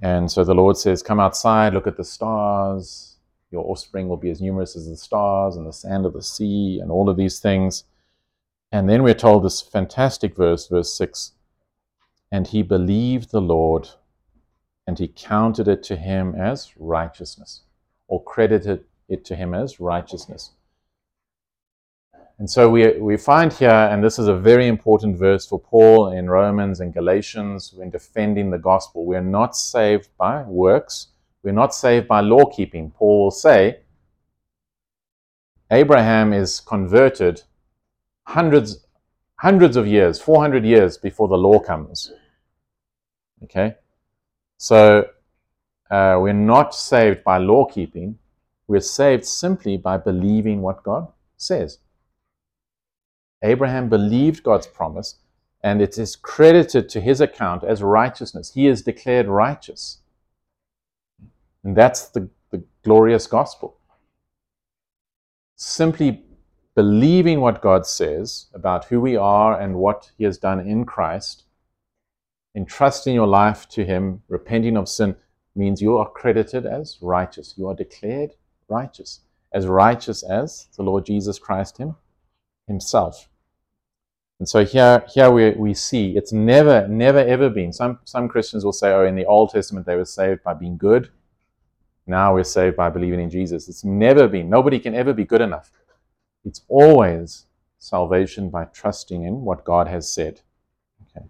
[0.00, 3.11] and so the Lord says, Come outside, look at the stars.
[3.52, 6.80] Your offspring will be as numerous as the stars and the sand of the sea,
[6.80, 7.84] and all of these things.
[8.72, 11.32] And then we're told this fantastic verse, verse 6
[12.32, 13.90] And he believed the Lord,
[14.86, 17.60] and he counted it to him as righteousness,
[18.08, 20.52] or credited it to him as righteousness.
[22.38, 26.10] And so we, we find here, and this is a very important verse for Paul
[26.10, 29.04] in Romans and Galatians when defending the gospel.
[29.04, 31.08] We're not saved by works,
[31.42, 32.90] we're not saved by law keeping.
[32.90, 33.80] Paul will say,
[35.70, 37.42] Abraham is converted
[38.26, 38.86] hundreds,
[39.36, 42.12] hundreds of years, 400 years before the law comes.
[43.44, 43.76] Okay?
[44.58, 45.08] So
[45.90, 48.18] uh, we're not saved by law keeping,
[48.68, 51.78] we're saved simply by believing what God says.
[53.42, 55.16] Abraham believed God's promise,
[55.64, 58.52] and it is credited to his account as righteousness.
[58.54, 60.01] He is declared righteous.
[61.64, 63.76] And that's the, the glorious gospel.
[65.56, 66.22] Simply
[66.74, 71.44] believing what God says about who we are and what He has done in Christ,
[72.54, 75.16] entrusting your life to Him, repenting of sin,
[75.54, 77.54] means you are credited as righteous.
[77.56, 78.32] You are declared
[78.68, 79.20] righteous,
[79.52, 81.96] as righteous as the Lord Jesus Christ him,
[82.66, 83.28] Himself.
[84.38, 87.72] And so here, here we, we see it's never, never, ever been.
[87.72, 90.76] Some, some Christians will say, oh, in the Old Testament they were saved by being
[90.76, 91.10] good.
[92.06, 93.68] Now we're saved by believing in Jesus.
[93.68, 94.50] It's never been.
[94.50, 95.70] Nobody can ever be good enough.
[96.44, 97.46] It's always
[97.78, 100.40] salvation by trusting in what God has said.
[101.02, 101.26] Okay.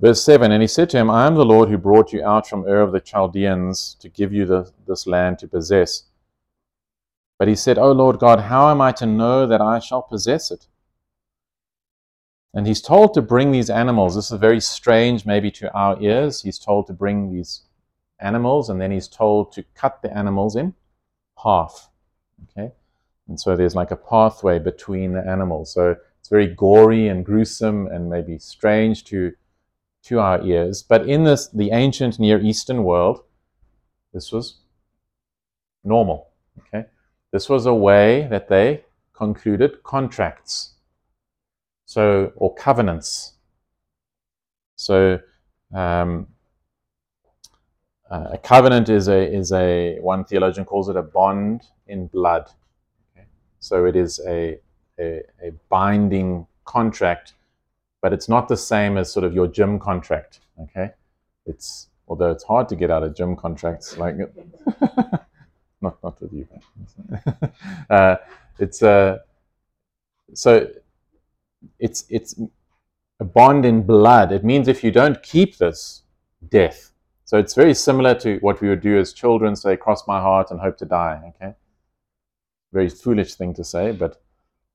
[0.00, 2.48] Verse 7 And he said to him, I am the Lord who brought you out
[2.48, 6.04] from Ur of the Chaldeans to give you the, this land to possess.
[7.38, 10.50] But he said, O Lord God, how am I to know that I shall possess
[10.50, 10.66] it?
[12.54, 14.16] And he's told to bring these animals.
[14.16, 16.42] This is very strange, maybe to our ears.
[16.42, 17.62] He's told to bring these
[18.20, 20.74] animals, and then he's told to cut the animals in
[21.42, 21.90] half.
[22.50, 22.72] Okay?
[23.28, 25.72] And so there's like a pathway between the animals.
[25.72, 29.32] So it's very gory and gruesome and maybe strange to,
[30.04, 30.82] to our ears.
[30.82, 33.22] But in this, the ancient Near Eastern world,
[34.12, 34.58] this was
[35.84, 36.28] normal.
[36.58, 36.86] Okay?
[37.32, 40.74] This was a way that they concluded contracts.
[41.84, 43.34] So, or covenants.
[44.76, 45.20] So,
[45.74, 46.28] um,
[48.10, 52.50] uh, a covenant is a is a one theologian calls it a bond in blood.
[53.16, 53.26] Okay?
[53.60, 54.58] So it is a,
[54.98, 57.34] a, a binding contract,
[58.00, 60.40] but it's not the same as sort of your gym contract.
[60.62, 60.90] Okay,
[61.46, 64.16] it's although it's hard to get out of gym contracts like
[65.80, 66.48] not not with you.
[67.90, 68.16] uh,
[68.58, 69.18] it's a uh,
[70.34, 70.68] so
[71.78, 72.40] it's it's
[73.20, 74.32] a bond in blood.
[74.32, 76.02] It means if you don't keep this,
[76.48, 76.87] death.
[77.28, 80.50] So it's very similar to what we would do as children say, cross my heart
[80.50, 81.20] and hope to die.
[81.36, 81.52] Okay?
[82.72, 84.22] Very foolish thing to say, but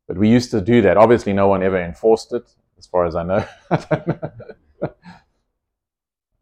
[0.08, 0.96] but we used to do that.
[0.96, 3.44] Obviously, no one ever enforced it, as far as I know.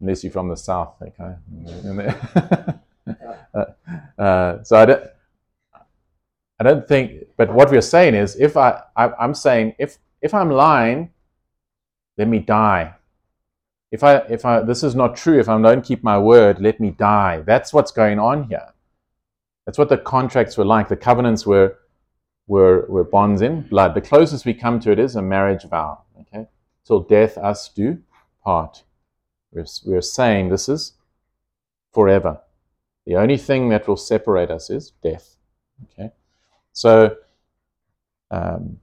[0.02, 1.36] Unless you're from the south, okay.
[3.54, 3.66] uh,
[4.22, 5.04] uh, so I don't,
[6.60, 7.28] I don't think.
[7.38, 11.12] But what we're saying is, if I, I, I'm saying, if if I'm lying,
[12.18, 12.96] let me die
[13.92, 16.80] if I if I this is not true, if I don't keep my word, let
[16.80, 17.44] me die.
[17.46, 18.74] That's what's going on here.
[19.66, 20.88] That's what the contracts were like.
[20.88, 21.78] The covenants were
[22.48, 23.94] were were bonds in blood.
[23.94, 26.04] The closest we come to it is a marriage vow.
[26.22, 26.48] Okay,
[26.86, 28.00] till death us do
[28.44, 28.84] part.
[29.52, 30.94] We're, we're saying this is
[31.92, 32.40] forever.
[33.06, 35.36] The only thing that will separate us is death.
[35.84, 36.12] Okay,
[36.72, 37.18] so.
[38.34, 38.80] Um,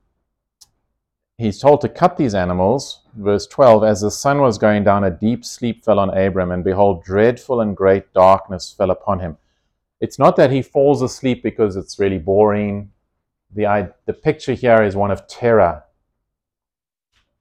[1.39, 3.01] he's told to cut these animals.
[3.15, 6.63] Verse 12 As the sun was going down, a deep sleep fell on Abram, and
[6.63, 9.39] behold, dreadful and great darkness fell upon him.
[10.01, 12.91] It's not that he falls asleep because it's really boring.
[13.55, 15.85] The, the picture here is one of terror.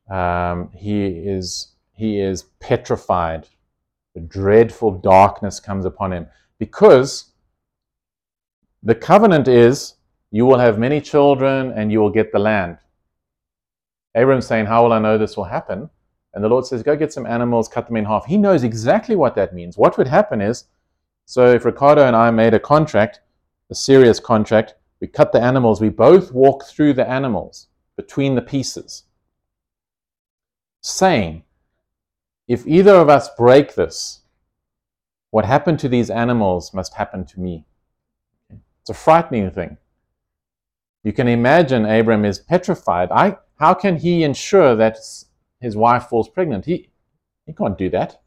[0.10, 3.48] Um, he, is, he is petrified.
[4.16, 7.32] The dreadful darkness comes upon him because
[8.82, 9.96] the covenant is
[10.32, 12.78] you will have many children and you will get the land.
[14.18, 15.90] Abram's saying, How will I know this will happen?
[16.34, 18.26] And the Lord says, Go get some animals, cut them in half.
[18.26, 19.78] He knows exactly what that means.
[19.78, 20.66] What would happen is,
[21.26, 23.22] so if Ricardo and I made a contract,
[23.70, 28.42] a serious contract, we cut the animals, we both walk through the animals between the
[28.42, 29.04] pieces,
[30.82, 31.44] saying,
[32.48, 34.22] If either of us break this,
[35.30, 37.66] what happened to these animals must happen to me.
[38.82, 39.78] It's a frightening thing.
[41.04, 43.10] You can imagine Abram is petrified.
[43.12, 44.98] I, how can he ensure that
[45.60, 46.66] his wife falls pregnant?
[46.66, 46.90] He,
[47.46, 48.22] he can't do that.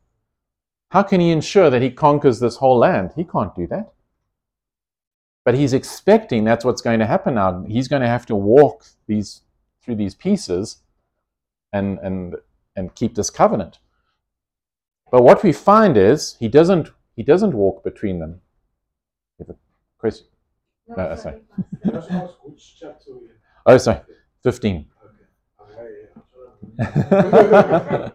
[0.91, 3.13] How can he ensure that he conquers this whole land?
[3.15, 3.93] He can't do that.
[5.45, 7.65] But he's expecting that's what's going to happen now.
[7.67, 9.43] He's going to have to walk these
[9.83, 10.79] through these pieces
[11.73, 12.37] and and
[12.77, 13.79] and keep this covenant.
[15.11, 18.41] But what we find is he doesn't he doesn't walk between them.
[19.99, 20.25] Chris,
[20.89, 21.41] no, uh, no sorry.
[23.67, 24.01] oh, sorry,
[24.43, 24.87] fifteen.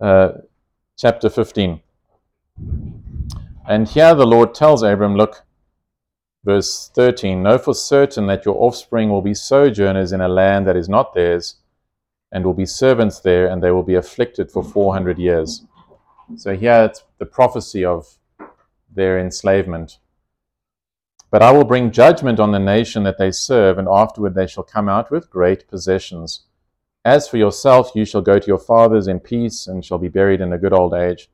[0.00, 0.30] uh,
[0.96, 1.80] chapter 15.
[3.66, 5.42] And here the Lord tells Abram, look,
[6.44, 10.76] verse 13 Know for certain that your offspring will be sojourners in a land that
[10.76, 11.56] is not theirs,
[12.30, 15.64] and will be servants there, and they will be afflicted for 400 years.
[16.36, 18.16] So here it's the prophecy of
[18.94, 19.98] their enslavement.
[21.32, 24.62] But I will bring judgment on the nation that they serve, and afterward they shall
[24.62, 26.44] come out with great possessions.
[27.04, 30.40] As for yourself, you shall go to your fathers in peace and shall be buried
[30.40, 31.30] in a good old age.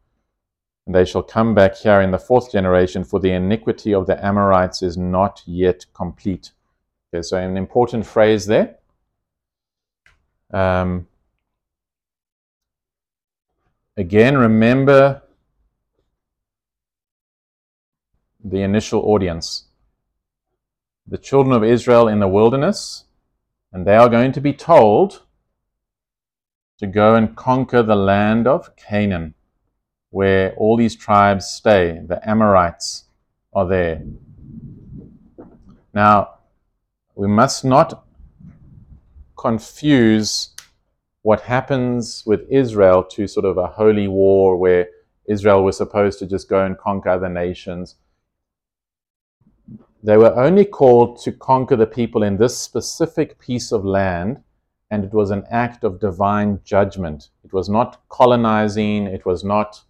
[0.86, 4.24] And they shall come back here in the fourth generation, for the iniquity of the
[4.24, 6.52] Amorites is not yet complete.
[7.12, 8.76] Okay, so an important phrase there.
[10.52, 11.08] Um,
[13.96, 15.22] again, remember
[18.44, 19.64] the initial audience.
[21.08, 23.04] The children of Israel in the wilderness,
[23.72, 25.22] and they are going to be told
[26.78, 29.34] to go and conquer the land of Canaan,
[30.10, 32.00] where all these tribes stay.
[32.06, 33.04] The Amorites
[33.54, 34.02] are there.
[35.94, 36.34] Now,
[37.14, 38.04] we must not
[39.36, 40.50] confuse
[41.22, 44.88] what happens with Israel to sort of a holy war where
[45.28, 47.96] Israel was supposed to just go and conquer other nations.
[50.02, 54.42] They were only called to conquer the people in this specific piece of land
[54.90, 57.30] and it was an act of divine judgment.
[57.44, 59.82] It was not colonizing, it was not,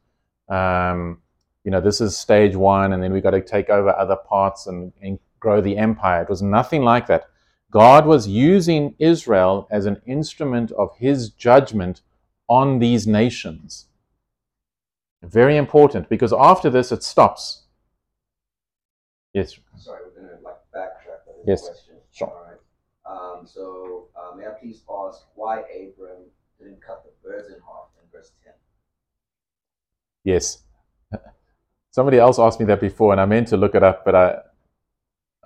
[0.49, 1.21] um,
[1.65, 4.67] you know, this is stage one, and then we got to take over other parts
[4.67, 6.23] and, and grow the empire.
[6.23, 7.29] It was nothing like that.
[7.71, 12.01] God was using Israel as an instrument of his judgment
[12.49, 13.87] on these nations.
[15.23, 17.65] Very important because after this it stops.
[19.35, 19.59] Yes.
[19.77, 21.97] Sorry, we're gonna like backtrack on Yes, question.
[22.13, 22.46] sure.
[23.47, 26.25] So uh, may I please ask why Abram
[26.59, 28.55] didn't cut the birds in half in verse ten?
[30.25, 30.63] Yes.
[31.91, 34.39] Somebody else asked me that before, and I meant to look it up, but I,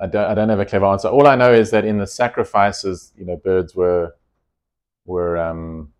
[0.01, 1.09] I don't, I don't have a clever answer.
[1.09, 4.17] All I know is that in the sacrifices, you know, birds were
[5.05, 5.93] were um,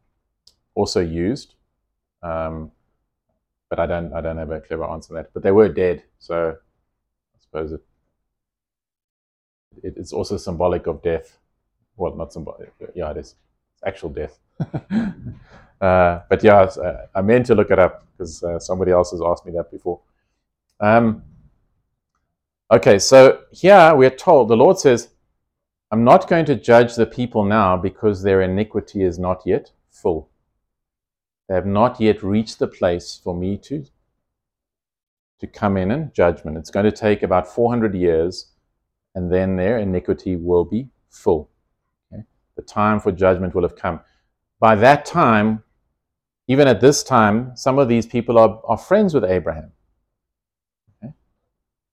[0.75, 1.55] also used,
[2.23, 2.73] um,
[3.69, 5.35] but I don't, I don't have a clever answer to that.
[5.35, 6.57] But they were dead, so
[7.35, 7.83] I suppose it,
[9.83, 11.39] it it's also symbolic of death.
[12.01, 13.35] Well, not somebody, Yeah, it is.
[13.75, 14.39] It's actual death.
[15.83, 19.21] uh, but yeah, uh, I meant to look it up because uh, somebody else has
[19.21, 20.01] asked me that before.
[20.81, 21.23] Um,
[22.73, 25.11] okay, so here we are told the Lord says,
[25.91, 30.31] I'm not going to judge the people now because their iniquity is not yet full.
[31.51, 33.85] They have not yet reached the place for me to,
[35.41, 36.57] to come in and judgment.
[36.57, 38.53] It's going to take about 400 years,
[39.15, 41.51] and then their iniquity will be full.
[42.57, 44.01] The time for judgment will have come.
[44.59, 45.63] By that time,
[46.49, 49.73] even at this time, some of these people are, are friends with Abraham.
[51.03, 51.13] Okay?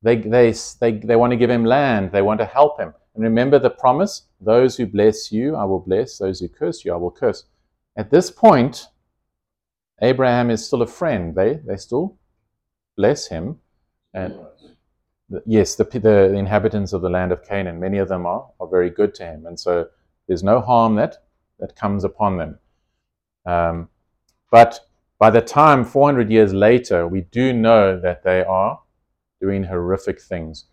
[0.01, 2.93] They, they, they, they want to give him land, they want to help him.
[3.15, 6.93] And remember the promise those who bless you, I will bless, those who curse you,
[6.93, 7.45] I will curse.
[7.97, 8.87] At this point,
[10.01, 11.33] Abraham is still a friend.
[11.33, 12.17] They, they still
[12.95, 13.59] bless him.
[14.13, 14.35] And
[15.45, 18.89] yes, the, the inhabitants of the land of Canaan, many of them are, are very
[18.89, 19.45] good to him.
[19.45, 19.87] And so
[20.27, 21.17] there's no harm that,
[21.59, 22.59] that comes upon them.
[23.45, 23.89] Um,
[24.51, 24.81] but
[25.19, 28.81] by the time 400 years later, we do know that they are
[29.41, 30.65] doing horrific things.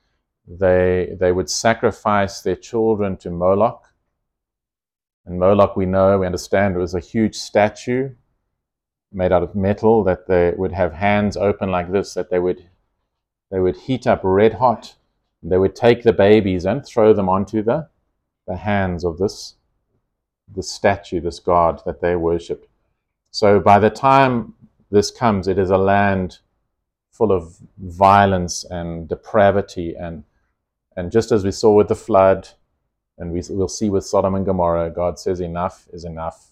[0.47, 3.95] They, they would sacrifice their children to Moloch.
[5.25, 8.11] And Moloch, we know, we understand, was a huge statue
[9.11, 12.69] made out of metal that they would have hands open like this, that they would,
[13.51, 14.97] they would heat up red hot.
[15.43, 17.89] They would take the babies and throw them onto the,
[18.47, 19.55] the hands of this,
[20.55, 22.68] this statue, this god that they worshipped.
[23.30, 24.55] So by the time
[24.90, 26.38] this comes, it is a land
[27.12, 30.24] full of violence and depravity and
[30.97, 32.49] and just as we saw with the flood
[33.18, 36.51] and we, we'll see with Sodom and Gomorrah, God says enough is enough.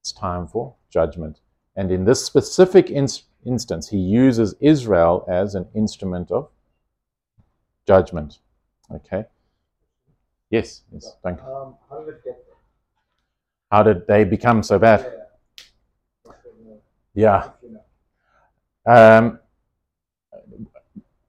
[0.00, 1.40] It's time for judgment.
[1.76, 6.50] And in this specific ins- instance, he uses Israel as an instrument of
[7.86, 8.38] judgment.
[8.92, 9.24] Okay?
[10.50, 11.46] Yes, yes, thank you.
[11.46, 12.56] Um, how did it get there?
[13.70, 15.06] How did they become so bad?
[17.14, 17.50] Yeah.
[18.86, 18.92] Know.
[18.92, 19.38] Um,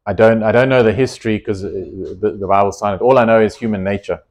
[0.06, 0.42] I don't.
[0.42, 3.04] I don't know the history because the, the Bible's silent.
[3.04, 4.22] All I know is human nature.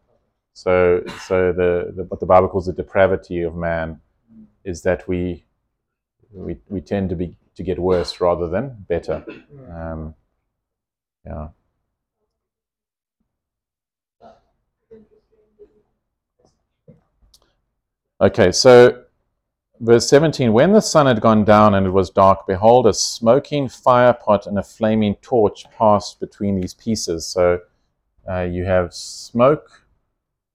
[0.53, 4.01] So, so the, the what the Bible calls the depravity of man
[4.65, 5.45] is that we
[6.33, 9.25] we we tend to be to get worse rather than better.
[9.73, 10.15] Um,
[11.25, 11.49] yeah.
[18.23, 19.05] Okay, so
[19.81, 23.67] verse 17 When the sun had gone down and it was dark, behold, a smoking
[23.67, 27.27] fire pot and a flaming torch passed between these pieces.
[27.27, 27.61] So
[28.31, 29.87] uh, you have smoke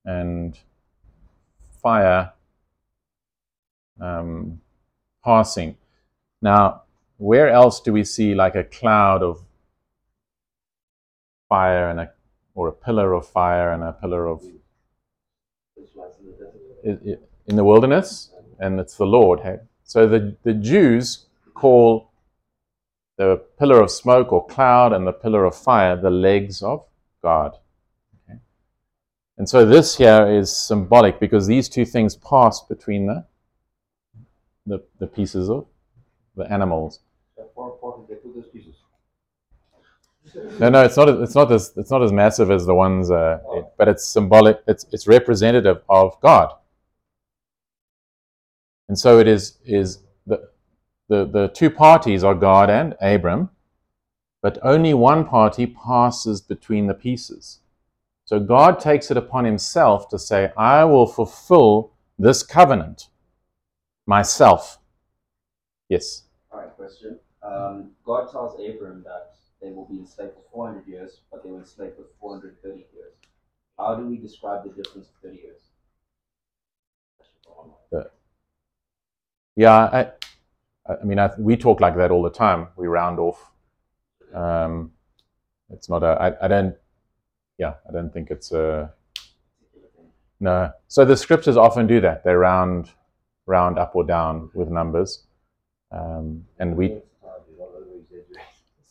[0.05, 0.59] and
[1.81, 2.33] fire
[3.99, 4.61] um,
[5.23, 5.75] passing.
[6.43, 6.83] Now,
[7.17, 9.43] where else do we see like a cloud of
[11.49, 12.11] fire and a
[12.53, 14.43] or a pillar of fire and a pillar of
[15.75, 16.17] Israelites
[16.83, 19.41] in in the wilderness, and it's the Lord.
[19.41, 19.57] Hey?
[19.83, 22.11] So the, the Jews call
[23.17, 26.85] the pillar of smoke or cloud and the pillar of fire the legs of
[27.23, 27.53] God.
[28.29, 28.39] Okay?
[29.37, 33.25] And so this here is symbolic because these two things pass between the,
[34.65, 35.65] the, the pieces of
[36.35, 36.99] the animals.
[40.59, 41.07] No, no, it's not.
[41.09, 44.61] It's not as it's not as massive as the ones, uh, it- but it's symbolic.
[44.67, 46.51] It's it's representative of God,
[48.87, 49.57] and so it is.
[49.65, 50.49] Is the
[51.07, 53.49] the the two parties are God and Abram,
[54.41, 57.59] but only one party passes between the pieces.
[58.25, 63.09] So God takes it upon Himself to say, "I will fulfill this covenant
[64.05, 64.79] myself."
[65.89, 66.23] Yes.
[66.51, 67.19] All right, question.
[67.43, 71.59] Um, God tells Abram that they will be enslaved for 400 years, but they were
[71.59, 73.13] enslaved for 430 years.
[73.77, 75.61] How do we describe the difference of 30 years?
[77.91, 78.09] the
[79.55, 80.11] yeah, I,
[80.91, 82.67] I mean, I, we talk like that all the time.
[82.75, 83.51] We round off.
[84.33, 84.91] Um,
[85.69, 86.07] it's not a.
[86.07, 86.75] I, I don't.
[87.57, 88.93] Yeah, I don't think it's a.
[90.39, 90.71] No.
[90.87, 92.23] So the scriptures often do that.
[92.23, 92.91] They round,
[93.45, 95.23] round up or down with numbers,
[95.91, 96.97] um, and we.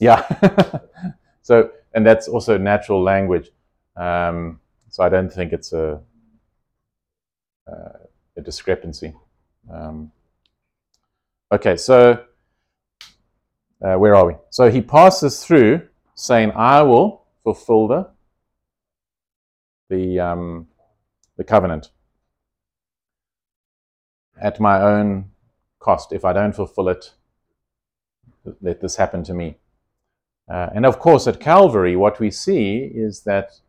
[0.01, 0.27] Yeah.
[1.43, 3.51] so, and that's also natural language.
[3.97, 6.01] Um, so I don't think it's a
[7.67, 7.99] uh,
[8.37, 9.15] a discrepancy.
[9.73, 10.11] Um,
[11.55, 12.25] okay, so
[13.83, 14.35] uh, where are we?
[14.51, 15.83] So he passes through
[16.15, 18.11] saying, "I will fulfill the
[19.89, 20.67] the um,
[21.37, 21.91] the covenant
[24.41, 25.31] at my own
[25.79, 26.13] cost.
[26.13, 27.13] If I don't fulfill it,
[28.61, 29.57] let this happen to me."
[30.49, 33.61] Uh, and of course, at Calvary, what we see is that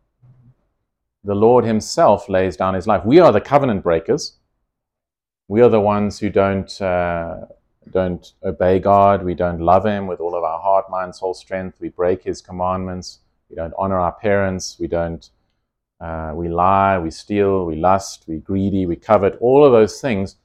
[1.24, 3.04] the Lord Himself lays down His life.
[3.04, 4.38] We are the covenant breakers.
[5.48, 7.46] We are the ones who don't uh,
[7.92, 9.24] don't obey God.
[9.24, 11.80] We don't love Him with all of our heart, mind, soul, strength.
[11.80, 13.20] We break His commandments.
[13.48, 14.76] We don't honor our parents.
[14.78, 15.28] We don't.
[16.00, 16.98] Uh, we lie.
[16.98, 17.64] We steal.
[17.64, 18.24] We lust.
[18.26, 18.86] We greedy.
[18.86, 19.36] We covet.
[19.40, 20.36] All of those things,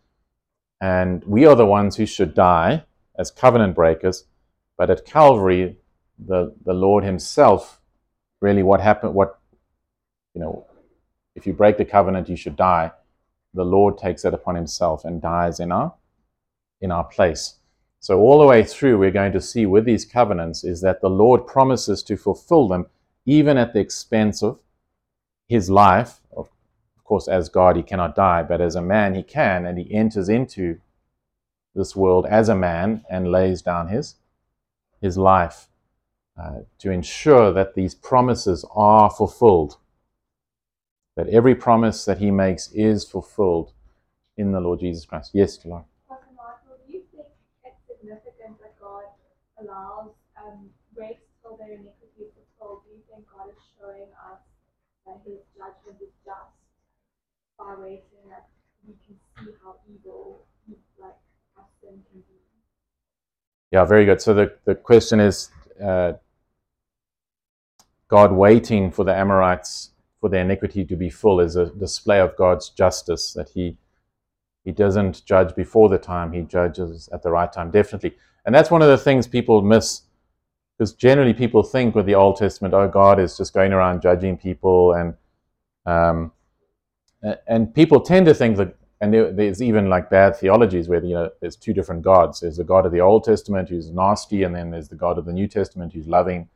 [0.79, 2.83] and we are the ones who should die
[3.17, 4.25] as covenant breakers.
[4.77, 5.77] But at Calvary,
[6.17, 7.79] the, the Lord Himself,
[8.39, 9.39] really what happened, what,
[10.33, 10.65] you know,
[11.35, 12.91] if you break the covenant, you should die.
[13.53, 15.93] The Lord takes that upon Himself and dies in our,
[16.81, 17.55] in our place.
[17.99, 21.09] So, all the way through, we're going to see with these covenants is that the
[21.09, 22.87] Lord promises to fulfill them
[23.25, 24.59] even at the expense of
[25.47, 26.19] His life.
[26.35, 26.49] Of
[27.03, 30.29] course, as God, He cannot die, but as a man, He can, and He enters
[30.29, 30.79] into
[31.75, 34.15] this world as a man and lays down His,
[34.99, 35.67] his life
[36.41, 39.77] uh, to ensure that these promises are fulfilled,
[41.15, 43.73] that every promise that he makes is fulfilled
[44.37, 45.31] in the Lord Jesus Christ.
[45.33, 45.83] Yes, Laura.
[46.07, 47.27] Pastor Michael, do you think
[47.63, 49.03] it's significant that God
[49.61, 52.83] allows um, breaks till their iniquity is fulfilled?
[52.85, 54.41] Do you think God is showing us
[55.05, 56.57] that His judgment is just
[57.57, 58.49] by waiting that
[58.87, 60.45] we can see how evil,
[60.99, 61.17] like,
[61.57, 62.41] our sin can be?
[63.71, 64.21] Yeah, very good.
[64.21, 65.49] So the, the question is
[65.81, 66.13] uh,
[68.07, 72.35] God waiting for the Amorites for their iniquity to be full is a display of
[72.35, 73.77] God's justice that he
[74.63, 78.71] he doesn't judge before the time he judges at the right time definitely and that's
[78.71, 80.01] one of the things people miss
[80.77, 84.37] because generally people think with the Old Testament oh God is just going around judging
[84.37, 85.13] people and
[85.85, 86.31] um,
[87.47, 91.29] and people tend to think that and there's even like bad theologies where you know
[91.39, 94.71] there's two different gods there's the God of the Old Testament who's nasty and then
[94.71, 96.49] there's the God of the New Testament who's loving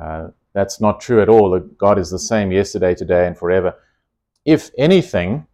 [0.00, 1.58] uh, that's not true at all.
[1.58, 3.74] God is the same yesterday, today, and forever.
[4.44, 5.46] If anything,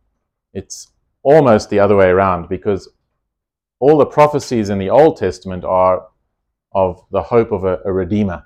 [0.55, 0.89] it's
[1.23, 2.89] almost the other way around because
[3.81, 6.09] all the prophecies in the Old Testament are
[6.73, 8.45] of the hope of a, a redeemer.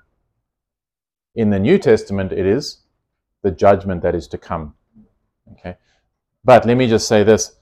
[1.35, 2.81] In the New Testament, it is
[3.41, 4.75] the judgment that is to come.
[5.53, 5.75] Okay,
[6.45, 7.53] but let me just say this: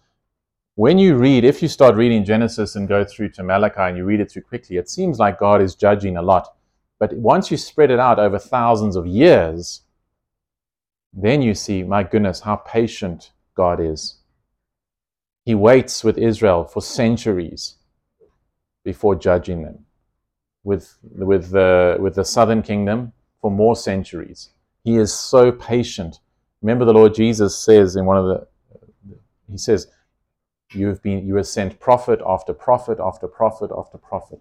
[0.75, 4.05] when you read, if you start reading Genesis and go through to Malachi and you
[4.05, 6.47] read it through quickly, it seems like God is judging a lot.
[6.99, 9.81] But once you spread it out over thousands of years,
[11.13, 14.20] then you see, my goodness, how patient God is.
[15.45, 17.75] He waits with Israel for centuries
[18.83, 19.85] before judging them.
[20.63, 24.49] With, with, the, with the southern kingdom, for more centuries.
[24.83, 26.19] He is so patient.
[26.61, 28.47] Remember, the Lord Jesus says in one of the,
[29.49, 29.87] He says,
[30.73, 34.39] You've been, you have sent prophet after prophet after prophet after prophet.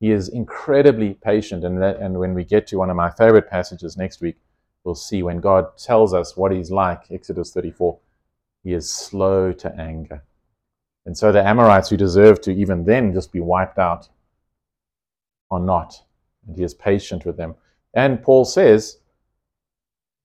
[0.00, 1.62] He is incredibly patient.
[1.62, 4.36] And, that, and when we get to one of my favorite passages next week,
[4.84, 7.98] we'll see when God tells us what he's like, Exodus 34,
[8.68, 10.22] he is slow to anger.
[11.06, 14.10] And so the Amorites who deserve to even then just be wiped out
[15.50, 16.02] are not.
[16.46, 17.54] And he is patient with them.
[17.94, 18.98] And Paul says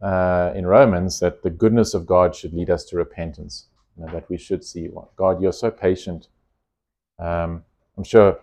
[0.01, 3.67] uh, in Romans that the goodness of God should lead us to repentance.
[3.95, 6.27] You know, that we should see, God, you're so patient.
[7.19, 7.63] Um,
[7.97, 8.39] I'm sure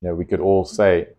[0.00, 1.10] you know, we could all say,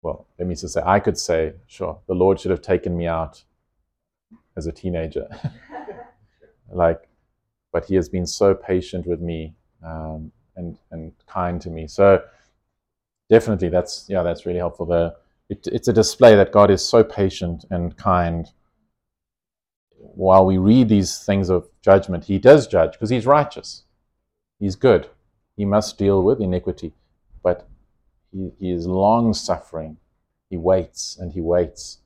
[0.00, 3.06] well, let me just say, I could say, sure, the Lord should have taken me
[3.06, 3.44] out
[4.56, 5.28] as a teenager.
[6.74, 7.08] like,
[7.72, 9.54] but He has been so patient with me
[9.84, 11.86] um, and and kind to me.
[11.86, 12.22] So
[13.30, 14.86] definitely, that's yeah, that's really helpful.
[14.86, 15.12] There,
[15.48, 18.50] it, it's a display that God is so patient and kind.
[19.96, 23.82] While we read these things of judgment, He does judge because He's righteous.
[24.60, 25.08] He's good.
[25.56, 26.92] He must deal with iniquity
[27.44, 27.68] but
[28.32, 29.98] he, he is long suffering.
[30.50, 31.98] He waits and he waits.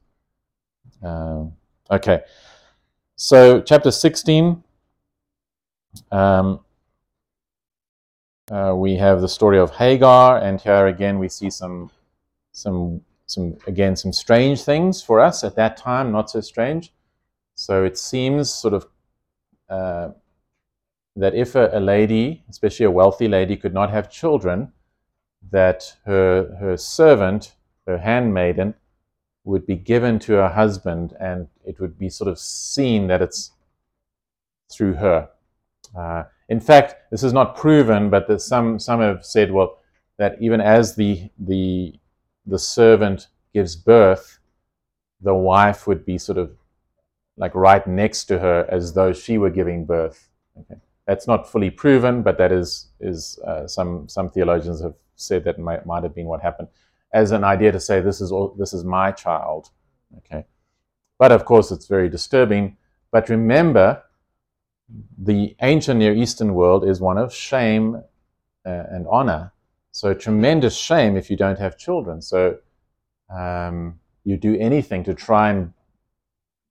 [1.03, 1.55] Um,
[1.91, 2.23] okay,
[3.19, 4.63] so chapter 16,
[6.13, 6.61] Um,
[8.51, 11.91] uh, we have the story of Hagar, and here again we see some,
[12.53, 16.93] some, some again some strange things for us at that time, not so strange.
[17.57, 18.87] So it seems sort of
[19.69, 20.11] uh,
[21.17, 24.73] that if a, a lady, especially a wealthy lady, could not have children,
[25.51, 27.57] that her her servant,
[27.87, 28.75] her handmaiden,
[29.49, 33.53] would be given to her husband, and it would be sort of seen that it's
[34.71, 35.31] through her.
[35.97, 39.79] Uh, in fact, this is not proven, but some some have said, well,
[40.19, 41.95] that even as the the
[42.47, 44.39] the servant gives birth,
[45.23, 46.51] the wife would be sort of
[47.39, 50.29] like right next to her as though she were giving birth.
[50.61, 50.81] Okay.
[51.07, 55.59] That's not fully proven, but that is is uh, some some theologians have said that
[55.59, 56.69] might, might have been what happened
[57.13, 59.71] as an idea to say this is all this is my child.
[60.19, 60.45] Okay.
[61.19, 62.77] But of course it's very disturbing.
[63.11, 64.03] But remember,
[65.19, 68.03] the ancient Near Eastern world is one of shame
[68.67, 69.53] uh, and honor.
[69.93, 72.21] So tremendous shame if you don't have children.
[72.23, 72.59] So
[73.31, 75.73] um, you do anything to try and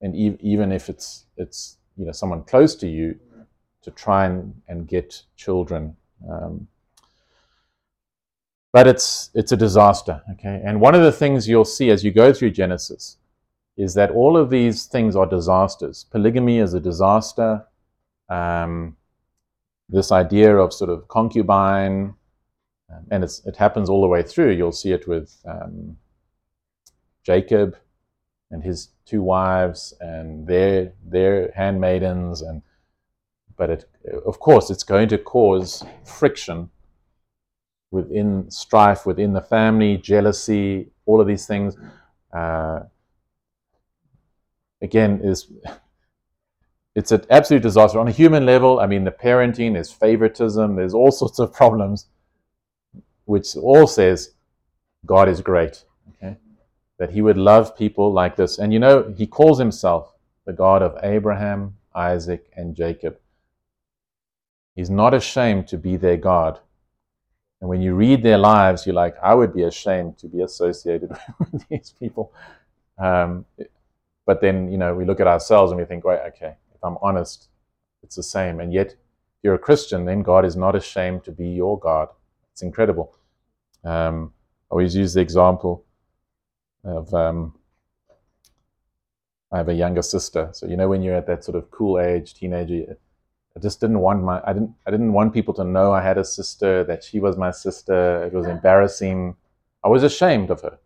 [0.00, 3.18] and e- even if it's it's you know someone close to you
[3.82, 5.96] to try and, and get children.
[6.28, 6.68] Um,
[8.72, 10.60] but it's it's a disaster, okay.
[10.64, 13.16] And one of the things you'll see as you go through Genesis
[13.76, 16.04] is that all of these things are disasters.
[16.10, 17.64] Polygamy is a disaster.
[18.28, 18.96] Um,
[19.88, 22.14] this idea of sort of concubine,
[22.92, 24.50] um, and it happens all the way through.
[24.50, 25.96] You'll see it with um,
[27.24, 27.76] Jacob
[28.50, 32.62] and his two wives and their their handmaidens, and
[33.56, 33.84] but it,
[34.26, 36.68] of course, it's going to cause friction
[37.90, 41.76] within strife within the family, jealousy, all of these things.
[42.32, 42.80] Uh,
[44.82, 45.50] again, is
[46.94, 48.80] it's an absolute disaster on a human level.
[48.80, 52.06] I mean, the parenting, there's favoritism, there's all sorts of problems,
[53.24, 54.34] which all says
[55.06, 55.84] God is great.
[56.10, 56.36] Okay,
[56.98, 60.12] that He would love people like this, and you know, He calls Himself
[60.44, 63.18] the God of Abraham, Isaac, and Jacob.
[64.74, 66.60] He's not ashamed to be their God.
[67.60, 71.10] And when you read their lives, you're like, I would be ashamed to be associated
[71.38, 72.32] with these people.
[72.98, 73.44] Um,
[74.26, 76.98] but then, you know, we look at ourselves and we think, wait, okay, if I'm
[77.02, 77.48] honest,
[78.02, 78.60] it's the same.
[78.60, 78.96] And yet, if
[79.42, 82.08] you're a Christian, then God is not ashamed to be your God.
[82.52, 83.16] It's incredible.
[83.84, 84.32] Um,
[84.70, 85.84] I always use the example
[86.84, 87.54] of um,
[89.50, 90.50] I have a younger sister.
[90.52, 92.96] So, you know, when you're at that sort of cool age, teenager,
[93.58, 96.16] I just didn't want my I didn't I didn't want people to know I had
[96.16, 98.22] a sister that she was my sister.
[98.24, 99.34] It was embarrassing.
[99.82, 100.78] I was ashamed of her.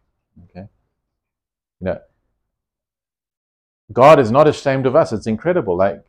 [0.44, 0.68] Okay,
[1.80, 2.00] you know,
[3.92, 5.12] God is not ashamed of us.
[5.12, 5.76] It's incredible.
[5.76, 6.02] Like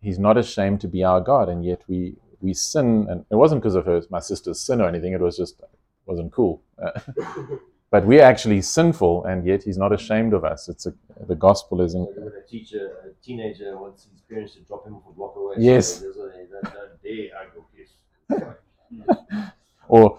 [0.00, 3.06] He's not ashamed to be our God, and yet we we sin.
[3.10, 5.12] And it wasn't because of her my sister's sin or anything.
[5.12, 5.68] It was just it
[6.06, 6.62] wasn't cool.
[7.92, 10.68] but we're actually sinful, and yet He's not ashamed of us.
[10.68, 10.94] It's a,
[11.28, 11.94] the gospel is.
[11.94, 15.36] In, When a teacher, a teenager wants his parents to drop him off a block
[15.36, 15.56] away.
[15.58, 16.00] Yes.
[16.00, 17.90] So a, they don't dare argue with this.
[19.88, 20.18] or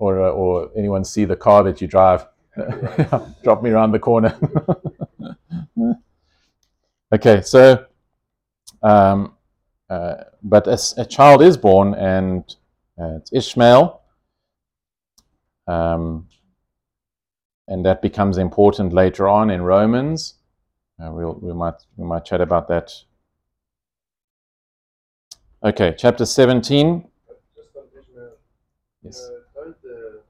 [0.00, 2.26] or uh, or anyone see the car that you drive
[3.44, 4.34] drop me around the corner
[7.14, 7.84] okay so
[8.82, 9.34] um,
[9.90, 12.56] uh, but as a child is born and
[12.98, 13.99] uh, it's ishmael
[15.70, 16.26] um,
[17.68, 20.34] and that becomes important later on in romans.
[21.02, 22.92] Uh, we'll, we might we might chat about that.
[25.62, 27.06] Okay chapter 17
[27.56, 28.30] Just on Ishmael,
[29.02, 29.20] yes.
[29.20, 30.20] uh, don't the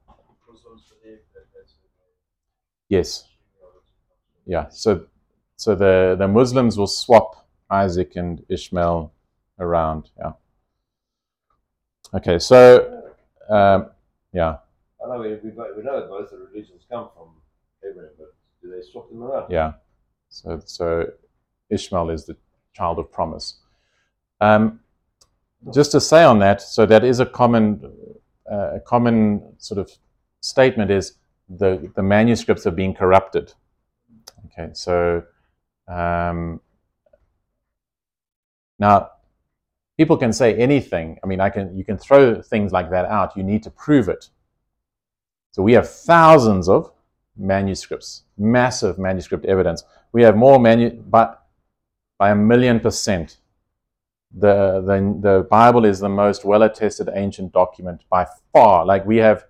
[0.49, 1.75] Muslims believe that that's
[2.89, 3.27] yes.
[4.47, 5.07] Yeah, so
[5.57, 9.13] so the the Muslims will swap Isaac and Ishmael
[9.61, 10.11] around.
[10.19, 10.33] Yeah.
[12.13, 13.13] Okay, so
[13.49, 13.91] um,
[14.33, 14.57] yeah,
[15.03, 17.29] I know we, we, know that both the religions come from
[17.89, 19.51] Abraham, but do they swap them around?
[19.51, 19.73] yeah.
[20.29, 21.07] So so
[21.71, 22.37] Ishmael is the
[22.73, 23.61] child of promise.
[24.41, 24.81] Um,
[25.73, 27.93] just to say on that, so that is a common
[28.51, 29.91] uh, a common sort of
[30.41, 31.15] statement is
[31.49, 33.53] the the manuscripts are being corrupted.
[34.47, 35.23] Okay, so
[35.89, 36.61] um,
[38.79, 39.11] now
[39.97, 41.19] people can say anything.
[41.23, 43.37] I mean, I can you can throw things like that out.
[43.37, 44.29] You need to prove it.
[45.53, 46.93] So we have thousands of
[47.37, 49.83] manuscripts, massive manuscript evidence.
[50.13, 51.43] We have more manu but
[52.19, 53.39] by a million percent.
[54.33, 58.87] The, the the Bible is the most well attested ancient document by far.
[58.87, 59.45] Like we have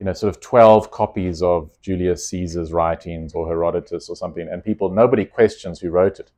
[0.00, 4.64] you know, sort of 12 copies of Julius Caesar's writings or Herodotus or something, and
[4.64, 6.30] people, nobody questions who wrote it.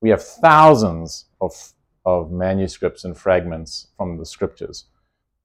[0.00, 1.52] We have thousands of
[2.04, 4.86] of manuscripts and fragments from the scriptures.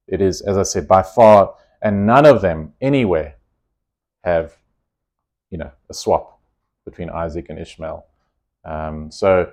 [0.08, 3.36] It is, as I said, by far, and none of them anywhere
[4.24, 4.56] have,
[5.50, 6.40] you know, a swap
[6.84, 8.04] between Isaac and Ishmael.
[8.64, 9.52] Um, so,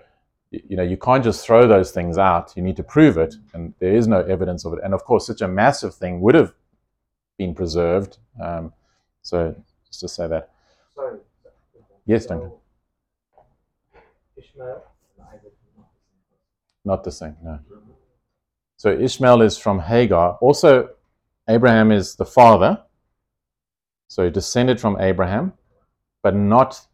[0.51, 2.53] you know, you can't just throw those things out.
[2.55, 4.79] You need to prove it, and there is no evidence of it.
[4.83, 6.53] And of course, such a massive thing would have
[7.37, 8.17] been preserved.
[8.41, 8.73] Um,
[9.21, 9.55] so,
[9.87, 10.51] just to say that.
[10.95, 11.19] Sorry.
[12.05, 12.51] Yes, Duncan.
[14.37, 14.83] Ishmael
[15.17, 17.35] and Isaac are not the same.
[17.43, 17.91] Not the same, no.
[18.77, 20.37] So Ishmael is from Hagar.
[20.41, 20.89] Also,
[21.47, 22.81] Abraham is the father.
[24.07, 25.53] So descended from Abraham,
[26.21, 26.87] but not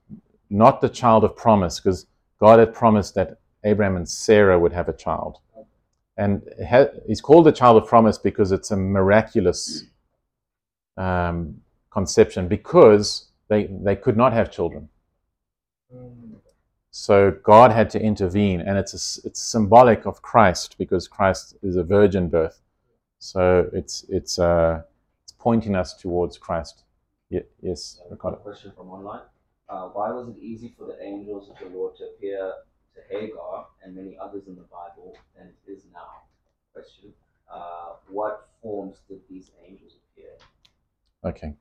[0.50, 2.08] not the child of promise, because
[2.40, 5.38] God had promised that Abraham and Sarah would have a child.
[6.18, 6.42] And
[7.08, 9.86] he's called the child of promise because it's a miraculous
[10.98, 14.90] um, conception, because they, they could not have children.
[16.92, 21.78] So God had to intervene, and it's a, it's symbolic of Christ because Christ is
[21.78, 22.60] a virgin birth.
[23.22, 24.82] So it's it's uh,
[25.24, 26.84] it's pointing us towards Christ.
[27.30, 28.38] Ye- yes, Ricardo.
[28.38, 29.22] question from online.
[29.70, 32.52] Uh, why was it easy for the angels of the Lord to appear
[32.96, 36.24] to Hagar and many others in the Bible than it is now?
[36.74, 37.14] Question.
[37.50, 40.32] Uh, what forms did these angels appear?
[41.24, 41.54] Okay.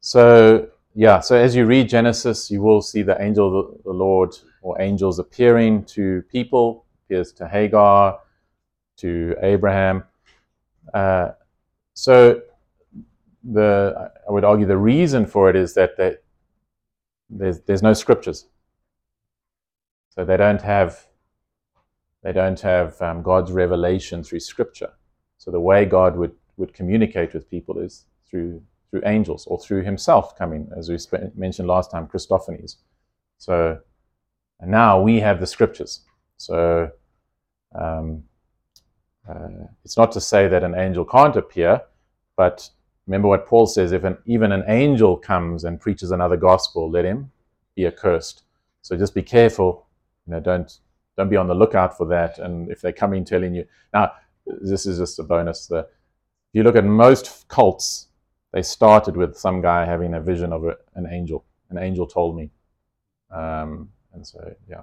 [0.00, 4.38] So yeah, so as you read Genesis, you will see the angel of the Lord
[4.62, 6.84] or angels appearing to people.
[7.06, 8.20] Appears to Hagar,
[8.98, 10.04] to Abraham.
[10.92, 11.30] Uh,
[11.94, 12.40] so
[13.42, 15.96] the I would argue the reason for it is that
[17.28, 18.46] there's there's no scriptures,
[20.10, 21.06] so they don't have
[22.22, 24.92] they don't have um, God's revelation through scripture.
[25.38, 29.82] So the way God would would communicate with people is through through angels or through
[29.82, 32.76] Himself coming, as we sp- mentioned last time, Christophanies.
[33.38, 33.78] So
[34.60, 36.02] and now we have the scriptures.
[36.36, 36.90] So
[37.74, 38.24] um,
[39.30, 41.82] uh, it's not to say that an angel can't appear,
[42.36, 42.68] but
[43.06, 47.04] remember what Paul says: if an, even an angel comes and preaches another gospel, let
[47.04, 47.30] him
[47.76, 48.42] be accursed.
[48.82, 49.86] So just be careful.
[50.26, 50.78] You know, don't
[51.16, 52.38] don't be on the lookout for that.
[52.38, 54.12] And if they're coming telling you now,
[54.46, 55.66] this is just a bonus.
[55.66, 58.08] The, if you look at most cults,
[58.52, 61.44] they started with some guy having a vision of a, an angel.
[61.68, 62.50] An angel told me,
[63.30, 64.82] um, and so yeah.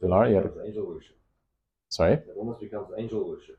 [0.00, 1.16] Delara, you had a- angel worship.
[1.94, 2.14] Sorry.
[2.14, 3.58] It almost becomes angel worship.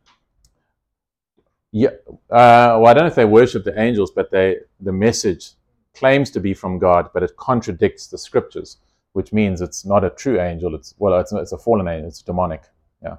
[1.72, 1.90] Yeah,
[2.30, 5.52] uh, well, I don't know if they worship the angels, but they the message
[5.94, 8.78] claims to be from God, but it contradicts the scriptures,
[9.14, 10.76] which means it's not a true angel.
[10.76, 12.08] It's well, it's it's a fallen angel.
[12.08, 12.64] It's demonic.
[13.04, 13.18] Yeah,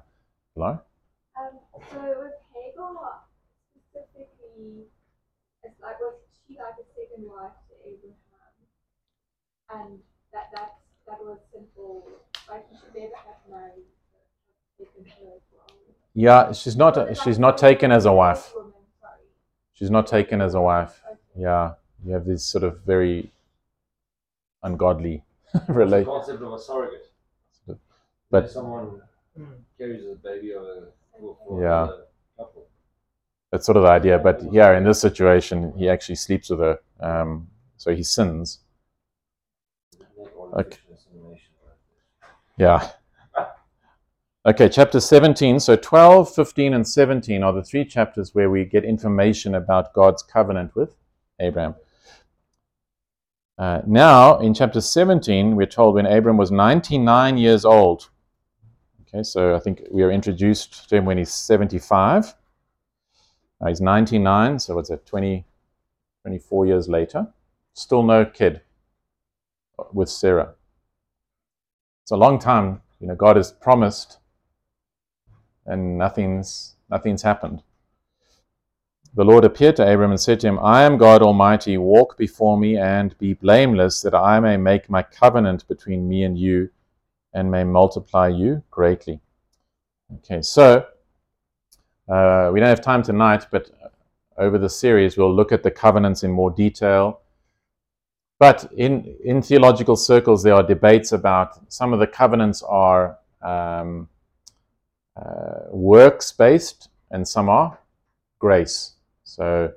[0.55, 0.79] Hello?
[1.37, 1.53] Um,
[1.91, 3.21] so with Hagar
[3.77, 4.89] specifically,
[5.63, 6.15] it's like was
[6.47, 8.57] she like a second wife to Abraham,
[9.69, 9.99] and
[10.33, 12.09] that that that was simple.
[12.49, 13.85] Like she should never have married.
[13.85, 14.66] a second her as well.
[16.13, 17.17] Yeah, she's not.
[17.23, 18.53] She's not taken as a wife.
[19.73, 21.01] She's not taken as a wife.
[21.37, 21.73] Yeah,
[22.03, 23.31] you have this sort of very
[24.63, 25.23] ungodly
[25.53, 26.05] the relate.
[26.05, 27.11] concept of a surrogate.
[27.67, 27.77] But-
[28.29, 29.01] Where someone
[29.77, 30.87] carries a baby of a
[31.19, 31.83] for, for Yeah.
[31.83, 32.03] another
[32.37, 32.65] couple.
[33.51, 34.17] That's sort of the idea.
[34.17, 37.47] But yeah, in this situation, he actually sleeps with her, um,
[37.77, 38.59] so he sins.
[40.53, 40.63] Okay.
[40.63, 42.29] fiction assimilation, right?
[42.57, 42.89] Yeah.
[44.47, 45.59] Okay, chapter 17.
[45.59, 50.23] So 12, 15, and 17 are the three chapters where we get information about God's
[50.23, 50.89] covenant with
[51.41, 51.75] Abraham.
[53.57, 58.09] Uh, now, in chapter 17, we're told when Abram was 99 years old.
[59.01, 62.33] Okay, so I think we are introduced to him when he's 75.
[63.59, 65.45] Now he's 99, so what's that, 20,
[66.21, 67.27] 24 years later?
[67.73, 68.61] Still no kid
[69.91, 70.53] with Sarah.
[72.03, 72.81] It's a long time.
[73.01, 74.19] You know, God has promised,
[75.67, 77.61] and nothing's nothing's happened.
[79.13, 82.57] The Lord appeared to Abram and said to him, I am God Almighty, walk before
[82.57, 86.69] me and be blameless, that I may make my covenant between me and you
[87.33, 89.19] and may multiply you greatly.
[90.17, 90.85] Okay, so
[92.07, 93.71] uh, we don't have time tonight, but
[94.37, 97.21] over the series we'll look at the covenants in more detail.
[98.39, 104.09] But in, in theological circles, there are debates about some of the covenants are um,
[105.17, 107.79] uh, works based and some are
[108.39, 108.93] grace.
[109.23, 109.73] So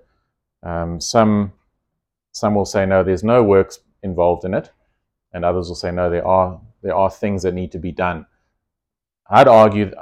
[0.63, 1.53] um, some
[2.33, 4.71] some will say no, there's no works involved in it,
[5.33, 8.27] and others will say no, there are there are things that need to be done.
[9.29, 9.93] I'd argue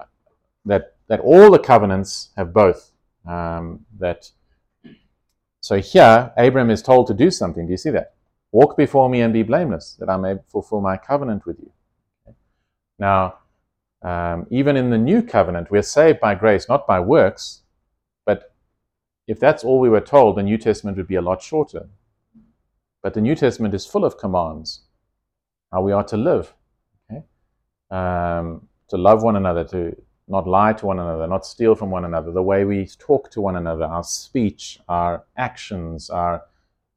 [0.64, 2.92] that that all the covenants have both.
[3.26, 4.30] Um, that
[5.60, 7.66] so here Abram is told to do something.
[7.66, 8.14] Do you see that?
[8.52, 11.70] Walk before me and be blameless, that I may fulfill my covenant with you.
[12.98, 13.38] Now,
[14.02, 17.62] Um, even in the new covenant, we're saved by grace, not by works.
[18.24, 18.54] But
[19.26, 21.88] if that's all we were told, the New Testament would be a lot shorter.
[23.02, 24.82] But the New Testament is full of commands
[25.72, 26.54] how we are to live,
[27.10, 27.22] okay?
[27.90, 29.94] um, to love one another, to
[30.28, 33.40] not lie to one another, not steal from one another, the way we talk to
[33.40, 36.42] one another, our speech, our actions, our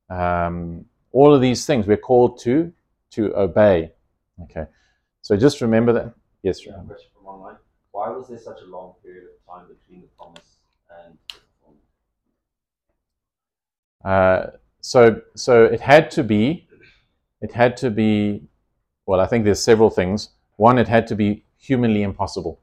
[0.09, 2.71] um, all of these things we're called to
[3.11, 3.91] to obey.
[4.43, 4.65] Okay,
[5.21, 6.13] so just remember that.
[6.43, 6.87] Yes, Yeah, Ram.
[6.87, 7.57] question from online.
[7.91, 10.57] Why was there such a long period of time between the promise
[11.05, 11.83] and the fulfillment?
[14.03, 16.67] Uh, so so it had to be,
[17.41, 18.43] it had to be.
[19.05, 20.29] Well, I think there's several things.
[20.57, 22.59] One, it had to be humanly impossible.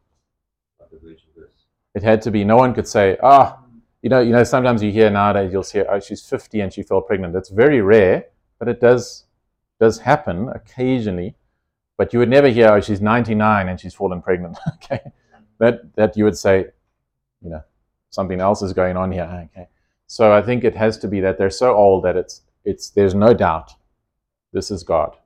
[0.81, 1.51] Like the virgin birth?
[1.95, 2.45] It had to be.
[2.45, 3.59] No one could say, ah,
[4.03, 4.45] you know, you know.
[4.45, 7.33] Sometimes you hear nowadays, you'll say, oh, she's 50 and she fell pregnant.
[7.35, 8.26] That's very rare,
[8.59, 9.24] but it does
[9.81, 11.35] does happen occasionally.
[11.99, 14.57] But you would never hear, oh, she's 99 and she's fallen pregnant.
[14.74, 15.01] okay,
[15.59, 16.68] that that you would say,
[17.42, 17.62] you know,
[18.09, 19.51] something else is going on here.
[19.53, 19.68] Okay,
[20.07, 23.14] so I think it has to be that they're so old that it's it's there's
[23.14, 23.72] no doubt
[24.53, 25.16] this is God.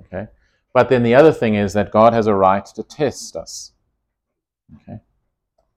[0.00, 0.28] Okay,
[0.72, 3.72] but then the other thing is that God has a right to test us.
[4.76, 5.00] Okay.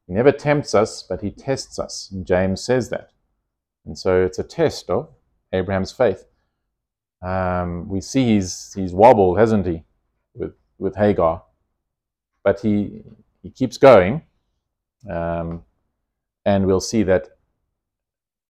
[0.08, 2.10] He never tempts us, but he tests us.
[2.12, 3.10] And James says that.
[3.86, 5.10] And so it's a test of
[5.52, 6.26] Abraham's faith.
[7.22, 9.84] Um, we see he's, he's wobbled, hasn't he,
[10.78, 11.44] with, Hagar.
[12.44, 13.04] But he,
[13.42, 14.22] he keeps going.
[15.10, 15.64] Um,
[16.46, 17.30] and we'll see that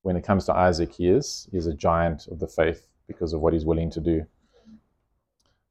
[0.01, 3.33] when it comes to Isaac, he is, he is a giant of the faith because
[3.33, 4.25] of what he's willing to do.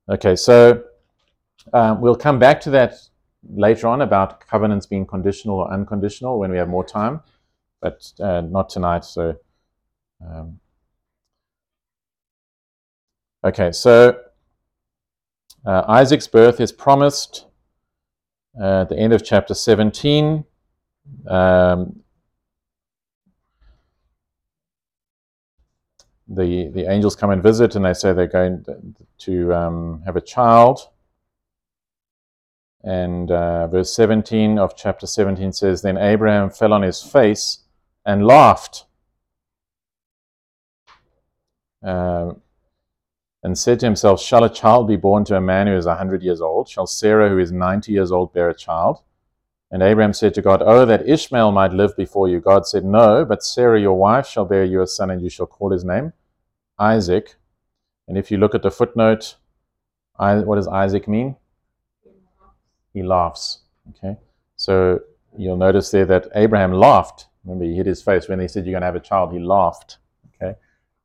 [0.08, 0.84] Okay, so
[1.72, 2.94] um, we'll come back to that
[3.48, 7.20] later on about covenants being conditional or unconditional when we have more time,
[7.80, 9.04] but uh, not tonight.
[9.04, 9.36] So,
[10.24, 10.60] um,
[13.44, 14.20] okay, so
[15.64, 17.46] uh, Isaac's birth is promised
[18.60, 20.44] uh, at the end of chapter 17.
[21.26, 22.00] Um,
[26.26, 28.64] the the angels come and visit, and they say they're going
[29.18, 30.88] to um, have a child.
[32.84, 37.60] And uh, verse 17 of chapter 17 says, Then Abraham fell on his face
[38.04, 38.84] and laughed,
[41.82, 42.34] uh,
[43.44, 45.94] and said to himself, Shall a child be born to a man who is a
[45.94, 46.68] hundred years old?
[46.68, 49.02] Shall Sarah, who is ninety years old, bear a child?
[49.70, 52.40] And Abraham said to God, Oh, that Ishmael might live before you.
[52.40, 55.46] God said, No, but Sarah, your wife, shall bear you a son, and you shall
[55.46, 56.12] call his name
[56.78, 57.36] Isaac.
[58.08, 59.36] And if you look at the footnote,
[60.18, 61.36] I, what does Isaac mean?
[62.94, 63.58] he laughs.
[63.90, 64.16] Okay,
[64.56, 65.00] so
[65.36, 67.26] you'll notice there that Abraham laughed.
[67.44, 69.38] Remember, he hit his face when he said, "You're going to have a child." He
[69.38, 69.98] laughed.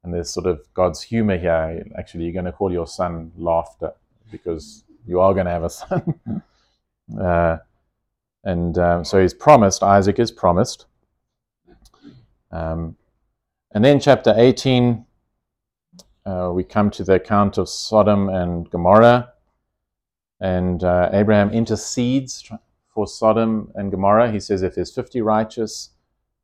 [0.10, 1.86] And there's sort of God's humor here.
[1.96, 3.94] Actually, you're going to call your son laughter
[4.32, 6.44] because you are going to have a son.
[7.22, 7.58] uh,
[8.44, 9.84] and um, so he's promised.
[9.84, 10.88] Isaac is promised.
[12.52, 12.98] Um,
[13.72, 15.06] and then chapter 18,
[16.26, 19.32] uh, we come to the account of Sodom and Gomorrah
[20.40, 22.50] and uh, Abraham intercedes
[22.96, 24.32] for Sodom and Gomorrah.
[24.32, 25.92] He says, if there's 50 righteous,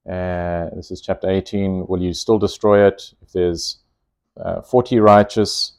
[0.10, 3.14] uh, this is chapter 18, will you still destroy it?
[3.22, 3.80] If there's
[4.38, 5.74] uh, 40 righteous,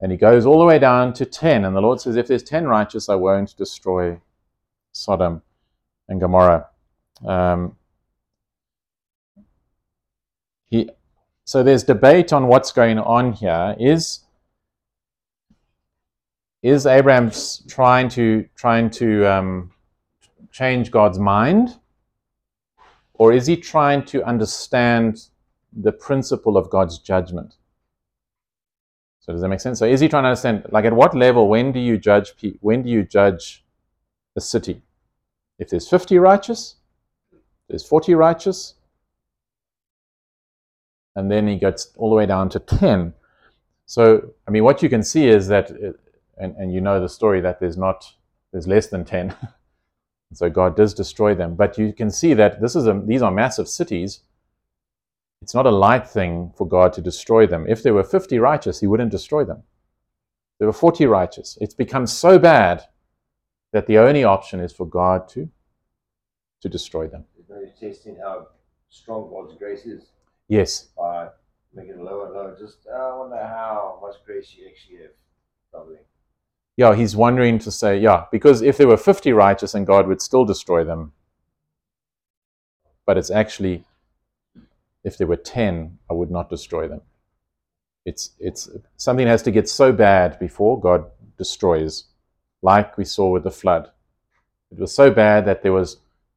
[0.00, 1.64] and he goes all the way down to 10.
[1.64, 4.20] And the Lord says, if there's 10 righteous, I won't destroy
[4.92, 5.42] Sodom
[6.08, 6.66] and Gomorrah.
[7.26, 7.76] Um,
[10.70, 10.90] he,
[11.44, 13.74] so there's debate on what's going on here.
[13.78, 14.20] Is
[16.62, 17.30] is Abraham
[17.68, 19.70] trying to trying to um,
[20.50, 21.78] change God's mind,
[23.18, 25.28] or is he trying to understand
[25.72, 27.56] the principle of God's judgment?
[29.20, 29.78] So does that make sense?
[29.78, 31.48] So is he trying to understand, like, at what level?
[31.48, 32.32] When do you judge?
[32.60, 33.64] When do you judge
[34.36, 34.82] a city?
[35.58, 36.76] If there's fifty righteous,
[37.68, 38.74] there's forty righteous,
[41.14, 43.12] and then he gets all the way down to ten.
[43.84, 45.70] So I mean, what you can see is that.
[45.70, 45.92] Uh,
[46.38, 48.12] and, and you know the story that there's not
[48.52, 49.34] there's less than 10
[50.32, 51.54] so god does destroy them.
[51.54, 54.20] But you can see that this is a, these are massive cities.
[55.40, 57.66] It's not a light thing for god to destroy them.
[57.68, 59.62] If there were 50 righteous he wouldn't destroy them.
[60.58, 61.56] There were 40 righteous.
[61.60, 62.84] It's become so bad
[63.72, 65.48] that the only option is for god to
[66.60, 67.24] to destroy them.
[67.36, 68.48] There's no testing how
[68.88, 70.10] strong God's grace is.
[70.48, 70.88] Yes.
[70.96, 71.28] By
[71.74, 72.56] making it lower and lower.
[72.58, 75.12] Just I wonder how much grace you actually have.
[75.72, 75.98] Something.
[76.78, 80.22] Yeah, he's wondering to say, yeah, because if there were 50 righteous and God would
[80.22, 81.12] still destroy them,
[83.04, 83.82] but it's actually,
[85.02, 87.00] if there were 10, I would not destroy them.
[88.04, 91.06] It's, it's something has to get so bad before God
[91.36, 92.04] destroys,
[92.62, 93.90] like we saw with the flood.
[94.70, 95.96] it was so bad that there was,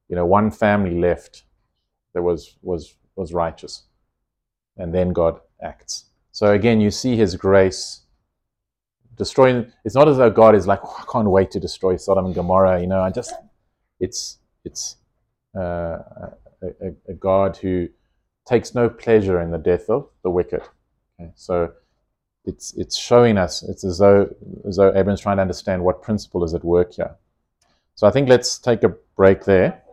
[0.09, 1.43] you know, one family left
[2.15, 3.83] that was was was righteous,
[4.75, 6.05] and then God acts.
[6.31, 8.01] So again, you see His grace
[9.17, 9.71] destroying.
[9.85, 12.35] It's not as though God is like, oh, I can't wait to destroy Sodom and
[12.35, 12.81] Gomorrah.
[12.81, 13.33] You know, I just,
[13.99, 14.97] it's it's
[15.55, 15.97] uh,
[16.61, 17.89] a, a, a God who
[18.45, 20.61] takes no pleasure in the death of the wicked.
[21.19, 21.71] Okay, so
[22.45, 23.63] it's it's showing us.
[23.63, 24.33] It's as though
[24.67, 27.15] as though Abram's trying to understand what principle is at work here.
[27.95, 29.83] So I think let's take a break there.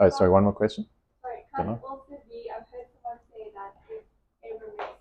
[0.00, 0.86] Oh, sorry, one more question.
[1.22, 1.80] Sorry, Don't can know.
[1.88, 4.02] also be, I've heard someone say that if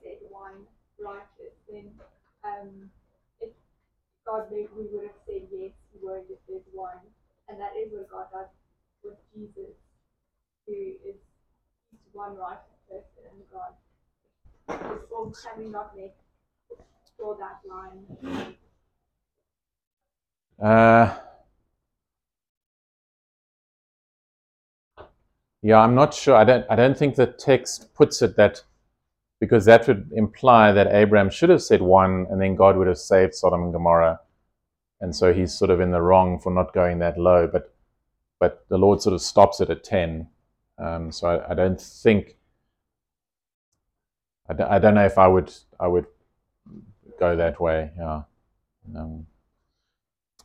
[0.04, 0.68] said one
[1.00, 1.92] righteous, then
[2.44, 2.92] um,
[4.26, 5.72] God made, we would have said yes,
[6.30, 6.98] if there's one.
[7.50, 8.48] And that is what God does
[9.04, 9.76] with Jesus,
[10.66, 11.16] who is
[12.14, 13.74] one righteous person and God.
[14.68, 16.14] Can we not make
[17.18, 18.56] draw that line?
[20.62, 21.18] Uh,
[25.62, 26.36] yeah, I'm not sure.
[26.36, 26.66] I don't.
[26.70, 28.64] I don't think the text puts it that
[29.44, 32.98] because that would imply that Abraham should have said one, and then God would have
[32.98, 34.22] saved Sodom and Gomorrah,
[35.02, 37.46] and so he's sort of in the wrong for not going that low.
[37.52, 37.76] But
[38.40, 40.30] but the Lord sort of stops it at ten.
[40.78, 42.38] Um, so I, I don't think.
[44.48, 46.06] I don't, don't know if I would I would
[47.20, 47.92] go that way.
[47.98, 48.22] Yeah.
[48.96, 49.28] Um,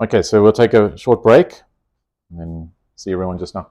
[0.00, 1.52] okay, so we'll take a short break
[2.30, 3.70] and then see everyone just now.